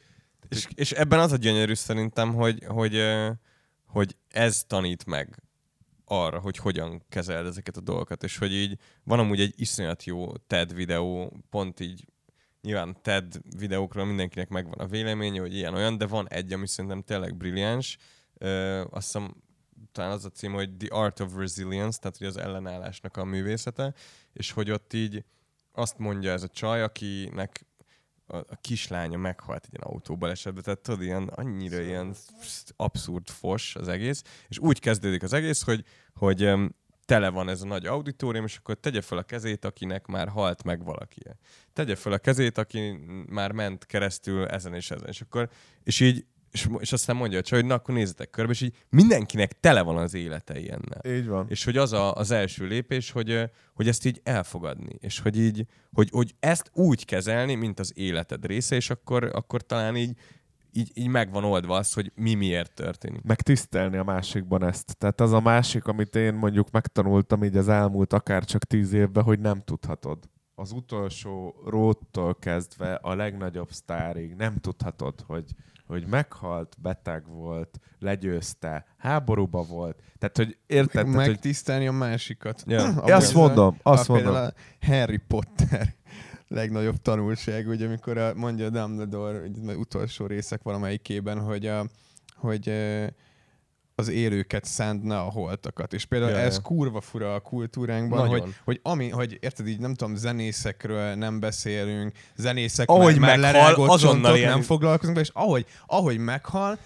És, 0.48 0.68
és 0.74 0.92
ebben 0.92 1.18
az 1.18 1.32
a 1.32 1.36
gyönyörű 1.36 1.74
szerintem, 1.74 2.34
hogy, 2.34 2.64
hogy, 2.66 3.02
hogy 3.86 4.16
ez 4.28 4.64
tanít 4.64 5.06
meg 5.06 5.42
arra, 6.04 6.38
hogy 6.38 6.56
hogyan 6.56 7.02
kezeld 7.08 7.46
ezeket 7.46 7.76
a 7.76 7.80
dolgokat, 7.80 8.22
és 8.22 8.38
hogy 8.38 8.52
így 8.52 8.78
van 9.04 9.18
amúgy 9.18 9.40
egy 9.40 9.54
iszonyat 9.56 10.04
jó 10.04 10.36
TED 10.36 10.74
videó, 10.74 11.36
pont 11.50 11.80
így 11.80 12.04
nyilván 12.62 12.96
TED 13.02 13.40
videókról 13.56 14.04
mindenkinek 14.04 14.48
megvan 14.48 14.78
a 14.78 14.86
véleménye, 14.86 15.40
hogy 15.40 15.54
ilyen-olyan, 15.54 15.98
de 15.98 16.06
van 16.06 16.28
egy, 16.28 16.52
ami 16.52 16.66
szerintem 16.66 17.02
tényleg 17.02 17.36
brilliáns, 17.36 17.98
ö, 18.38 18.80
azt 18.90 19.12
hiszem 19.12 19.34
talán 19.92 20.10
az 20.10 20.24
a 20.24 20.30
cím, 20.30 20.52
hogy 20.52 20.76
The 20.76 20.96
Art 20.96 21.20
of 21.20 21.34
Resilience, 21.36 21.98
tehát 21.98 22.16
hogy 22.16 22.26
az 22.26 22.36
ellenállásnak 22.36 23.16
a 23.16 23.24
művészete, 23.24 23.94
és 24.32 24.50
hogy 24.50 24.70
ott 24.70 24.92
így 24.92 25.24
azt 25.72 25.98
mondja 25.98 26.32
ez 26.32 26.42
a 26.42 26.48
csaj, 26.48 26.82
akinek 26.82 27.66
a, 28.26 28.36
a 28.36 28.56
kislánya 28.60 29.18
meghalt 29.18 29.64
egy 29.64 29.72
ilyen 29.72 29.92
autóbalesetben, 29.92 30.62
tehát 30.62 30.80
tudod, 30.80 31.02
ilyen 31.02 31.28
annyira 31.28 31.80
ilyen 31.80 32.14
abszurd 32.76 33.28
fos 33.28 33.76
az 33.76 33.88
egész, 33.88 34.22
és 34.48 34.58
úgy 34.58 34.78
kezdődik 34.78 35.22
az 35.22 35.32
egész, 35.32 35.62
hogy, 35.62 35.84
hogy 36.14 36.52
tele 37.04 37.28
van 37.28 37.48
ez 37.48 37.62
a 37.62 37.66
nagy 37.66 37.86
auditorium, 37.86 38.44
és 38.44 38.56
akkor 38.56 38.74
tegye 38.74 39.00
fel 39.00 39.18
a 39.18 39.22
kezét, 39.22 39.64
akinek 39.64 40.06
már 40.06 40.28
halt 40.28 40.62
meg 40.62 40.84
valaki. 40.84 41.20
Tegye 41.72 41.94
fel 41.94 42.12
a 42.12 42.18
kezét, 42.18 42.58
aki 42.58 42.98
már 43.26 43.52
ment 43.52 43.86
keresztül 43.86 44.46
ezen 44.46 44.74
és 44.74 44.90
ezen. 44.90 45.08
És 45.08 45.20
akkor, 45.20 45.50
és 45.82 46.00
így 46.00 46.24
és, 46.52 46.68
és 46.78 46.92
aztán 46.92 47.16
mondja 47.16 47.38
a 47.38 47.42
csaj, 47.42 47.58
hogy 47.60 47.68
na 47.68 47.74
akkor 47.74 47.94
nézzetek 47.94 48.30
körbe, 48.30 48.52
és 48.52 48.60
így 48.60 48.74
mindenkinek 48.88 49.60
tele 49.60 49.82
van 49.82 49.96
az 49.96 50.14
élete 50.14 50.58
ilyennel. 50.60 51.16
Így 51.16 51.26
van. 51.26 51.46
És 51.48 51.64
hogy 51.64 51.76
az 51.76 51.92
a, 51.92 52.14
az 52.14 52.30
első 52.30 52.66
lépés, 52.66 53.10
hogy, 53.10 53.50
hogy 53.74 53.88
ezt 53.88 54.06
így 54.06 54.20
elfogadni, 54.24 54.96
és 55.00 55.18
hogy 55.18 55.38
így, 55.38 55.66
hogy, 55.92 56.08
hogy 56.12 56.34
ezt 56.40 56.70
úgy 56.72 57.04
kezelni, 57.04 57.54
mint 57.54 57.78
az 57.78 57.92
életed 57.94 58.46
része, 58.46 58.76
és 58.76 58.90
akkor, 58.90 59.30
akkor 59.32 59.62
talán 59.62 59.96
így, 59.96 60.16
így, 60.72 60.90
így 60.94 61.08
megvan 61.08 61.44
oldva 61.44 61.76
az, 61.76 61.92
hogy 61.92 62.12
mi 62.14 62.34
miért 62.34 62.74
történik. 62.74 63.22
Meg 63.22 63.42
tisztelni 63.42 63.96
a 63.96 64.04
másikban 64.04 64.64
ezt. 64.64 64.96
Tehát 64.98 65.20
az 65.20 65.32
a 65.32 65.40
másik, 65.40 65.86
amit 65.86 66.16
én 66.16 66.34
mondjuk 66.34 66.70
megtanultam 66.70 67.44
így 67.44 67.56
az 67.56 67.68
elmúlt 67.68 68.12
akár 68.12 68.44
csak 68.44 68.64
tíz 68.64 68.92
évben, 68.92 69.24
hogy 69.24 69.40
nem 69.40 69.62
tudhatod. 69.64 70.18
Az 70.54 70.72
utolsó 70.72 71.54
róttól 71.66 72.34
kezdve 72.34 72.94
a 72.94 73.14
legnagyobb 73.14 73.70
sztárig 73.70 74.34
nem 74.34 74.56
tudhatod, 74.56 75.20
hogy, 75.26 75.44
hogy 75.86 76.06
meghalt, 76.06 76.76
beteg 76.82 77.26
volt, 77.26 77.80
legyőzte, 77.98 78.86
háborúba 78.96 79.62
volt. 79.62 80.02
Tehát, 80.18 80.36
hogy 80.36 80.56
érted? 80.66 81.06
Megtisztelni 81.06 81.86
hogy... 81.86 81.94
a 81.94 81.98
másikat. 81.98 82.62
Ja. 82.66 82.94
azt 83.16 83.34
mondom, 83.34 83.78
azt 83.82 84.08
a, 84.08 84.12
mondom. 84.12 84.34
A 84.34 84.52
Harry 84.86 85.16
Potter 85.16 85.94
legnagyobb 86.48 86.96
tanulság, 86.96 87.68
ugye 87.68 87.86
amikor 87.86 88.18
a, 88.18 88.34
mondja 88.34 88.66
a 88.66 88.70
Dumbledore 88.70 89.38
ugye, 89.38 89.76
utolsó 89.76 90.26
részek 90.26 90.62
valamelyikében, 90.62 91.40
hogy, 91.40 91.66
a, 91.66 91.86
hogy 92.36 92.68
az 93.94 94.08
élőket 94.08 94.64
szánt, 94.64 95.02
ne 95.02 95.18
a 95.18 95.30
holtakat. 95.30 95.92
És 95.92 96.04
például 96.04 96.30
ja, 96.30 96.38
ez 96.38 96.60
kurva 96.62 97.00
fura 97.00 97.34
a 97.34 97.40
kultúránkban, 97.40 98.28
hogy, 98.28 98.54
hogy, 98.64 98.80
ami, 98.82 99.08
hogy 99.08 99.38
érted, 99.40 99.68
így 99.68 99.78
nem 99.78 99.94
tudom, 99.94 100.14
zenészekről 100.14 101.14
nem 101.14 101.40
beszélünk, 101.40 102.12
zenészek 102.36 102.88
ahogy 102.88 103.18
már, 103.18 103.38
meghal, 103.38 103.88
azonnal 103.88 104.36
ilyen... 104.36 104.50
nem 104.50 104.60
foglalkozunk 104.60 105.18
és 105.18 105.30
ahogy, 105.32 105.66
ahogy 105.86 106.18
meghal, 106.18 106.78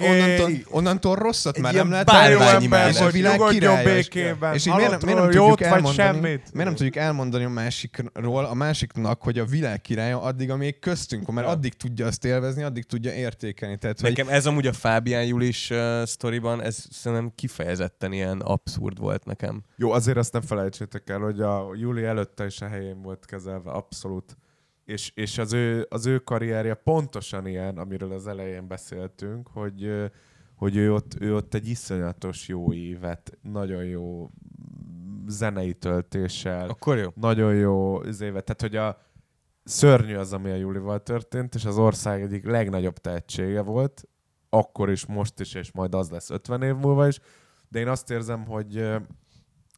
onnantól, 0.00 0.50
onnantól 0.70 1.14
rosszat 1.14 1.58
már 1.58 1.74
nem 1.74 1.90
lehet 1.90 2.06
bármennyi 2.06 2.68
és 2.88 3.00
a 3.00 3.10
világ 3.10 3.40
békében. 3.84 4.54
És 4.54 4.66
így 4.66 4.74
miért, 4.74 5.04
miért, 5.04 5.18
nem 5.18 5.30
tudjuk 5.30 5.60
elmondani, 5.60 6.18
miért 6.20 6.52
nem 6.52 6.74
tudjuk 6.74 6.96
elmondani 6.96 7.44
a 7.44 7.48
másikról, 7.48 8.44
a 8.44 8.54
másiknak, 8.54 9.22
hogy 9.22 9.38
a 9.38 9.44
világ 9.44 9.80
királya 9.80 10.22
addig, 10.22 10.50
amíg 10.50 10.78
köztünk 10.78 11.26
mert 11.32 11.46
addig 11.46 11.74
tudja 11.74 12.06
azt 12.06 12.24
élvezni, 12.24 12.62
addig 12.62 12.84
tudja 12.84 13.12
értékelni. 13.12 13.78
Tehát, 13.78 14.02
Nekem 14.02 14.26
hogy... 14.26 14.34
ez 14.34 14.46
amúgy 14.46 14.66
a 14.66 14.72
Fábián 14.72 15.24
Julis 15.24 15.70
uh, 15.70 16.04
sztoriban 16.04 16.47
van, 16.48 16.62
ez 16.62 16.86
szerintem 16.90 17.32
kifejezetten 17.34 18.12
ilyen 18.12 18.40
abszurd 18.40 18.98
volt 18.98 19.24
nekem. 19.24 19.62
Jó, 19.76 19.90
azért 19.90 20.16
azt 20.16 20.32
nem 20.32 20.42
felejtsétek 20.42 21.10
el, 21.10 21.18
hogy 21.18 21.40
a 21.40 21.74
Júli 21.74 22.04
előtte 22.04 22.46
is 22.46 22.60
a 22.60 22.66
helyén 22.66 23.02
volt 23.02 23.24
kezelve, 23.24 23.70
abszolút. 23.70 24.36
És, 24.84 25.12
és 25.14 25.38
az, 25.38 25.52
ő, 25.52 25.86
az 25.90 26.06
ő 26.06 26.18
karrierje 26.18 26.74
pontosan 26.74 27.46
ilyen, 27.46 27.78
amiről 27.78 28.12
az 28.12 28.26
elején 28.26 28.68
beszéltünk, 28.68 29.48
hogy, 29.48 30.10
hogy 30.54 30.76
ő, 30.76 30.92
ott, 30.92 31.16
ő 31.20 31.34
ott 31.34 31.54
egy 31.54 31.68
iszonyatos 31.68 32.48
jó 32.48 32.72
évet, 32.72 33.38
nagyon 33.42 33.84
jó 33.84 34.30
zenei 35.26 35.74
töltéssel. 35.74 36.68
Akkor 36.68 36.96
jó. 36.96 37.08
Nagyon 37.14 37.54
jó 37.54 37.98
az 37.98 38.20
évet. 38.20 38.44
Tehát, 38.44 38.60
hogy 38.60 38.76
a, 38.76 38.98
szörnyű 39.68 40.14
az, 40.14 40.32
ami 40.32 40.50
a 40.50 40.54
Júlival 40.54 41.02
történt, 41.02 41.54
és 41.54 41.64
az 41.64 41.78
ország 41.78 42.22
egyik 42.22 42.44
legnagyobb 42.44 42.98
tehetsége 42.98 43.60
volt, 43.60 44.08
akkor 44.50 44.90
is, 44.90 45.06
most 45.06 45.40
is, 45.40 45.54
és 45.54 45.72
majd 45.72 45.94
az 45.94 46.10
lesz 46.10 46.30
50 46.30 46.62
év 46.62 46.74
múlva 46.74 47.06
is. 47.06 47.20
De 47.68 47.78
én 47.78 47.88
azt 47.88 48.10
érzem, 48.10 48.44
hogy 48.44 48.88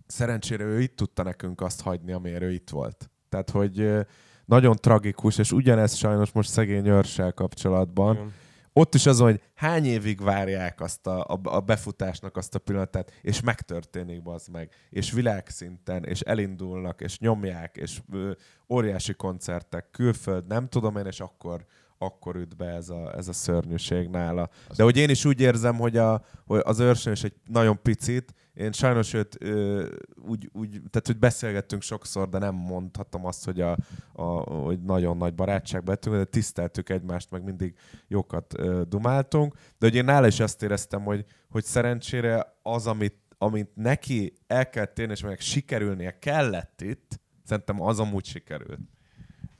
szerencsére 0.06 0.64
ő 0.64 0.80
itt 0.80 0.96
tudta 0.96 1.22
nekünk 1.22 1.60
azt 1.60 1.80
hagyni, 1.80 2.12
amiért 2.12 2.42
ő 2.42 2.52
itt 2.52 2.70
volt. 2.70 3.10
Tehát, 3.28 3.50
hogy 3.50 4.06
nagyon 4.44 4.76
tragikus, 4.76 5.38
és 5.38 5.52
ugyanez 5.52 5.94
sajnos 5.94 6.32
most 6.32 6.50
szegény 6.50 6.86
őrsel 6.86 7.32
kapcsolatban. 7.32 8.14
Igen. 8.14 8.32
Ott 8.72 8.94
is 8.94 9.06
az, 9.06 9.18
hogy 9.18 9.40
hány 9.54 9.84
évig 9.84 10.22
várják 10.22 10.80
azt 10.80 11.06
a, 11.06 11.24
a, 11.24 11.40
a 11.42 11.60
befutásnak 11.60 12.36
azt 12.36 12.54
a 12.54 12.58
pillanatát, 12.58 13.12
és 13.22 13.40
megtörténik 13.40 14.20
az 14.24 14.46
meg, 14.46 14.72
és 14.90 15.12
világszinten, 15.12 16.04
és 16.04 16.20
elindulnak, 16.20 17.00
és 17.00 17.18
nyomják, 17.18 17.76
és 17.76 18.00
ö, 18.12 18.32
óriási 18.68 19.14
koncertek, 19.14 19.90
külföld, 19.90 20.46
nem 20.46 20.68
tudom 20.68 20.96
én, 20.96 21.06
és 21.06 21.20
akkor, 21.20 21.64
akkor 22.02 22.36
üt 22.36 22.56
be 22.56 22.66
ez 22.66 22.88
a, 22.88 23.16
ez 23.16 23.28
a 23.28 23.32
szörnyűség 23.32 24.08
nála. 24.08 24.48
De 24.76 24.82
hogy 24.82 24.96
én 24.96 25.10
is 25.10 25.24
úgy 25.24 25.40
érzem, 25.40 25.76
hogy, 25.76 25.96
a, 25.96 26.24
hogy 26.46 26.60
az 26.64 26.78
őrsön 26.78 27.12
is 27.12 27.24
egy 27.24 27.34
nagyon 27.46 27.82
picit, 27.82 28.34
én 28.54 28.72
sajnos 28.72 29.12
őt 29.12 29.36
ö, 29.40 29.86
úgy, 30.26 30.50
úgy, 30.52 30.70
tehát 30.70 31.06
hogy 31.06 31.18
beszélgettünk 31.18 31.82
sokszor, 31.82 32.28
de 32.28 32.38
nem 32.38 32.54
mondhatom 32.54 33.26
azt, 33.26 33.44
hogy, 33.44 33.60
a, 33.60 33.76
a, 34.12 34.24
hogy 34.40 34.82
nagyon 34.82 35.16
nagy 35.16 35.34
barátságban 35.34 35.94
lettünk, 35.94 36.16
de 36.16 36.24
tiszteltük 36.24 36.88
egymást, 36.88 37.30
meg 37.30 37.44
mindig 37.44 37.74
jókat 38.08 38.58
ö, 38.58 38.82
dumáltunk. 38.88 39.54
De 39.54 39.86
hogy 39.86 39.94
én 39.94 40.04
nála 40.04 40.26
is 40.26 40.40
azt 40.40 40.62
éreztem, 40.62 41.02
hogy, 41.02 41.24
hogy 41.50 41.64
szerencsére 41.64 42.56
az, 42.62 42.86
amit, 42.86 43.18
amit 43.38 43.70
neki 43.74 44.32
el 44.46 44.68
kell 44.68 44.86
térni, 44.86 45.12
és 45.12 45.22
meg 45.22 45.40
sikerülnie 45.40 46.18
kellett 46.18 46.80
itt, 46.80 47.20
szerintem 47.44 47.82
az 47.82 48.00
amúgy 48.00 48.24
sikerült. 48.24 48.80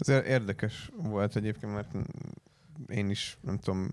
Ez 0.00 0.24
érdekes 0.26 0.90
volt 0.96 1.36
egyébként, 1.36 1.72
mert 1.72 1.94
én 2.88 3.10
is, 3.10 3.38
nem 3.40 3.58
tudom, 3.58 3.88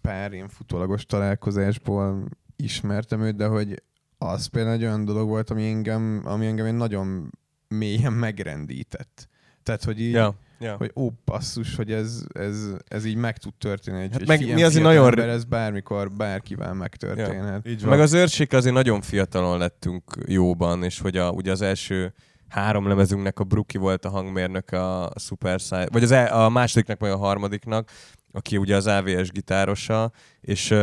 pár 0.00 0.32
ilyen 0.32 0.48
futólagos 0.48 1.06
találkozásból 1.06 2.28
ismertem 2.56 3.20
őt, 3.20 3.36
de 3.36 3.46
hogy 3.46 3.82
az 4.18 4.46
például 4.46 4.74
egy 4.74 4.82
olyan 4.82 5.04
dolog 5.04 5.28
volt, 5.28 5.50
ami 5.50 5.68
engem, 5.68 6.22
ami 6.24 6.46
engem 6.46 6.66
én 6.66 6.74
nagyon 6.74 7.30
mélyen 7.68 8.12
megrendített. 8.12 9.28
Tehát, 9.62 9.84
hogy 9.84 10.00
így, 10.00 10.12
ja, 10.12 10.34
ja. 10.58 10.76
hogy 10.76 10.92
ó, 10.94 11.10
passzus, 11.24 11.76
hogy 11.76 11.92
ez, 11.92 12.24
ez, 12.32 12.68
ez 12.88 13.04
így 13.04 13.16
meg 13.16 13.38
tud 13.38 13.54
történni. 13.54 14.02
Egy, 14.02 14.12
hát 14.12 14.20
egy 14.20 14.28
meg 14.28 14.54
mi 14.54 14.62
azért 14.62 14.84
nagyon... 14.84 15.06
Ember, 15.06 15.28
ez 15.28 15.44
bármikor, 15.44 16.10
bárkivel 16.10 16.74
megtörténhet. 16.74 17.64
Ja, 17.64 17.70
így 17.70 17.80
van. 17.80 17.90
Meg 17.90 18.00
az 18.00 18.12
őrség 18.12 18.54
azért 18.54 18.74
nagyon 18.74 19.00
fiatalon 19.00 19.58
lettünk 19.58 20.02
jóban, 20.26 20.82
és 20.82 20.98
hogy 20.98 21.16
a, 21.16 21.30
ugye 21.30 21.50
az 21.50 21.62
első 21.62 22.14
három 22.50 22.88
lemezünknek 22.88 23.38
a 23.38 23.44
Bruki 23.44 23.78
volt 23.78 24.04
a 24.04 24.08
hangmérnök 24.08 24.70
a 24.70 25.10
Super 25.16 25.60
Size, 25.60 25.88
vagy 25.92 26.02
az 26.02 26.10
e, 26.10 26.44
a 26.44 26.48
másodiknak, 26.48 27.00
vagy 27.00 27.10
a 27.10 27.16
harmadiknak, 27.16 27.90
aki 28.32 28.56
ugye 28.56 28.76
az 28.76 28.86
AVS 28.86 29.30
gitárosa, 29.30 30.12
és, 30.40 30.74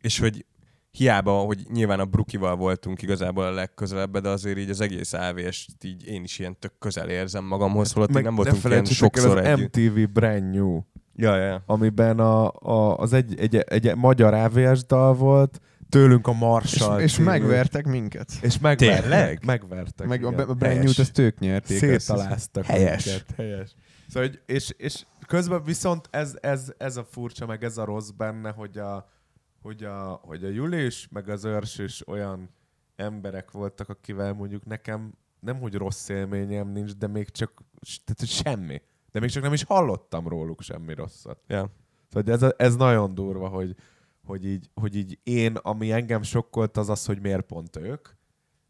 és 0.00 0.18
hogy 0.18 0.46
hiába, 0.90 1.32
hogy 1.32 1.66
nyilván 1.72 2.00
a 2.00 2.04
Brukival 2.04 2.56
voltunk 2.56 3.02
igazából 3.02 3.44
a 3.44 3.50
legközelebb, 3.50 4.18
de 4.18 4.28
azért 4.28 4.58
így 4.58 4.70
az 4.70 4.80
egész 4.80 5.12
AVS-t 5.12 5.84
így 5.84 6.06
én 6.06 6.22
is 6.22 6.38
ilyen 6.38 6.58
tök 6.58 6.72
közel 6.78 7.08
érzem 7.08 7.44
magamhoz, 7.44 7.92
holott 7.92 8.22
nem 8.22 8.34
voltunk 8.34 8.64
ilyen 8.64 8.84
sokszor 8.84 9.38
el 9.38 9.54
az 9.54 9.60
együtt. 9.60 9.76
MTV 9.76 10.12
Brand 10.12 10.50
New, 10.54 10.80
ja, 11.14 11.36
ja. 11.36 11.62
amiben 11.66 12.18
a, 12.18 12.52
a, 12.52 12.96
az 12.96 13.12
egy, 13.12 13.38
egy, 13.38 13.56
egy, 13.56 13.86
egy 13.88 13.96
magyar 13.96 14.34
AVS 14.34 14.84
dal 14.86 15.14
volt, 15.14 15.60
tőlünk 15.88 16.26
a 16.26 16.32
Marshall. 16.32 17.00
És, 17.00 17.18
és 17.18 17.24
megvertek 17.24 17.86
minket. 17.86 18.32
És 18.40 18.58
megvertek. 18.58 19.00
Tényleg? 19.00 19.44
Megvertek. 19.44 20.06
Meg 20.06 20.20
igen. 20.20 20.34
a, 20.34 20.54
Brand 20.54 20.82
New-t 20.82 20.98
ezt 20.98 21.18
ők 21.18 21.38
nyerték. 21.38 21.78
Szétaláztak 21.78 22.64
Helyes. 22.64 23.04
Minket. 23.04 23.34
Helyes. 23.36 23.74
Szóval, 24.08 24.28
hogy, 24.28 24.40
és, 24.46 24.74
és 24.76 25.04
közben 25.26 25.62
viszont 25.62 26.08
ez, 26.10 26.38
ez, 26.40 26.72
ez 26.78 26.96
a 26.96 27.04
furcsa, 27.04 27.46
meg 27.46 27.64
ez 27.64 27.78
a 27.78 27.84
rossz 27.84 28.10
benne, 28.10 28.50
hogy 28.50 28.78
a, 28.78 29.08
hogy 29.62 29.84
a, 29.84 30.20
hogy 30.22 30.44
a 30.44 30.48
Julis, 30.48 31.08
meg 31.10 31.28
az 31.28 31.44
őrs 31.44 31.78
is 31.78 32.08
olyan 32.08 32.50
emberek 32.96 33.50
voltak, 33.50 33.88
akivel 33.88 34.32
mondjuk 34.32 34.64
nekem 34.64 35.12
nem, 35.40 35.60
hogy 35.60 35.74
rossz 35.74 36.08
élményem 36.08 36.68
nincs, 36.68 36.92
de 36.92 37.06
még 37.06 37.30
csak 37.30 37.52
tehát, 38.04 38.18
hogy 38.18 38.28
semmi. 38.28 38.82
De 39.12 39.20
még 39.20 39.30
csak 39.30 39.42
nem 39.42 39.52
is 39.52 39.64
hallottam 39.64 40.28
róluk 40.28 40.62
semmi 40.62 40.94
rosszat. 40.94 41.38
Yeah. 41.46 41.68
Szóval 42.12 42.32
ez, 42.32 42.54
ez 42.56 42.76
nagyon 42.76 43.14
durva, 43.14 43.48
hogy, 43.48 43.74
hogy 44.28 44.46
így, 44.46 44.70
hogy 44.74 44.96
így 44.96 45.18
én, 45.22 45.54
ami 45.54 45.92
engem 45.92 46.22
sokkolt, 46.22 46.76
az 46.76 46.88
az, 46.88 47.06
hogy 47.06 47.20
miért 47.20 47.46
pont 47.46 47.76
ők, 47.76 48.08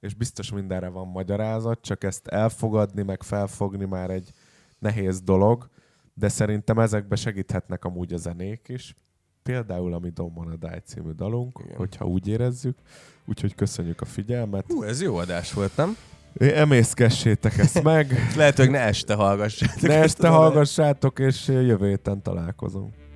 és 0.00 0.14
biztos 0.14 0.52
mindenre 0.52 0.88
van 0.88 1.08
magyarázat, 1.08 1.80
csak 1.80 2.04
ezt 2.04 2.26
elfogadni, 2.26 3.02
meg 3.02 3.22
felfogni 3.22 3.84
már 3.84 4.10
egy 4.10 4.30
nehéz 4.78 5.20
dolog, 5.20 5.68
de 6.14 6.28
szerintem 6.28 6.78
ezekbe 6.78 7.16
segíthetnek 7.16 7.84
amúgy 7.84 8.12
a 8.12 8.16
zenék 8.16 8.68
is. 8.68 8.94
Például 9.42 9.94
a 9.94 9.98
Mi 9.98 10.12
Don't 10.14 10.56
Die 10.58 10.80
című 10.84 11.10
dalunk, 11.10 11.60
Igen. 11.64 11.76
hogyha 11.76 12.04
úgy 12.04 12.28
érezzük. 12.28 12.78
Úgyhogy 13.26 13.54
köszönjük 13.54 14.00
a 14.00 14.04
figyelmet. 14.04 14.64
Hú, 14.66 14.82
ez 14.82 15.02
jó 15.02 15.16
adás 15.16 15.52
volt, 15.52 15.76
nem? 15.76 15.96
Emészkessétek 16.38 17.58
ezt 17.58 17.82
meg. 17.82 18.14
Lehet, 18.36 18.56
hogy 18.56 18.70
ne 18.70 18.80
este 18.80 19.14
hallgassátok. 19.14 19.80
Ne 19.80 19.98
este 19.98 20.28
hallgassátok, 20.28 21.18
és 21.18 21.48
jövő 21.48 21.88
héten 21.88 22.22
találkozunk. 22.22 23.07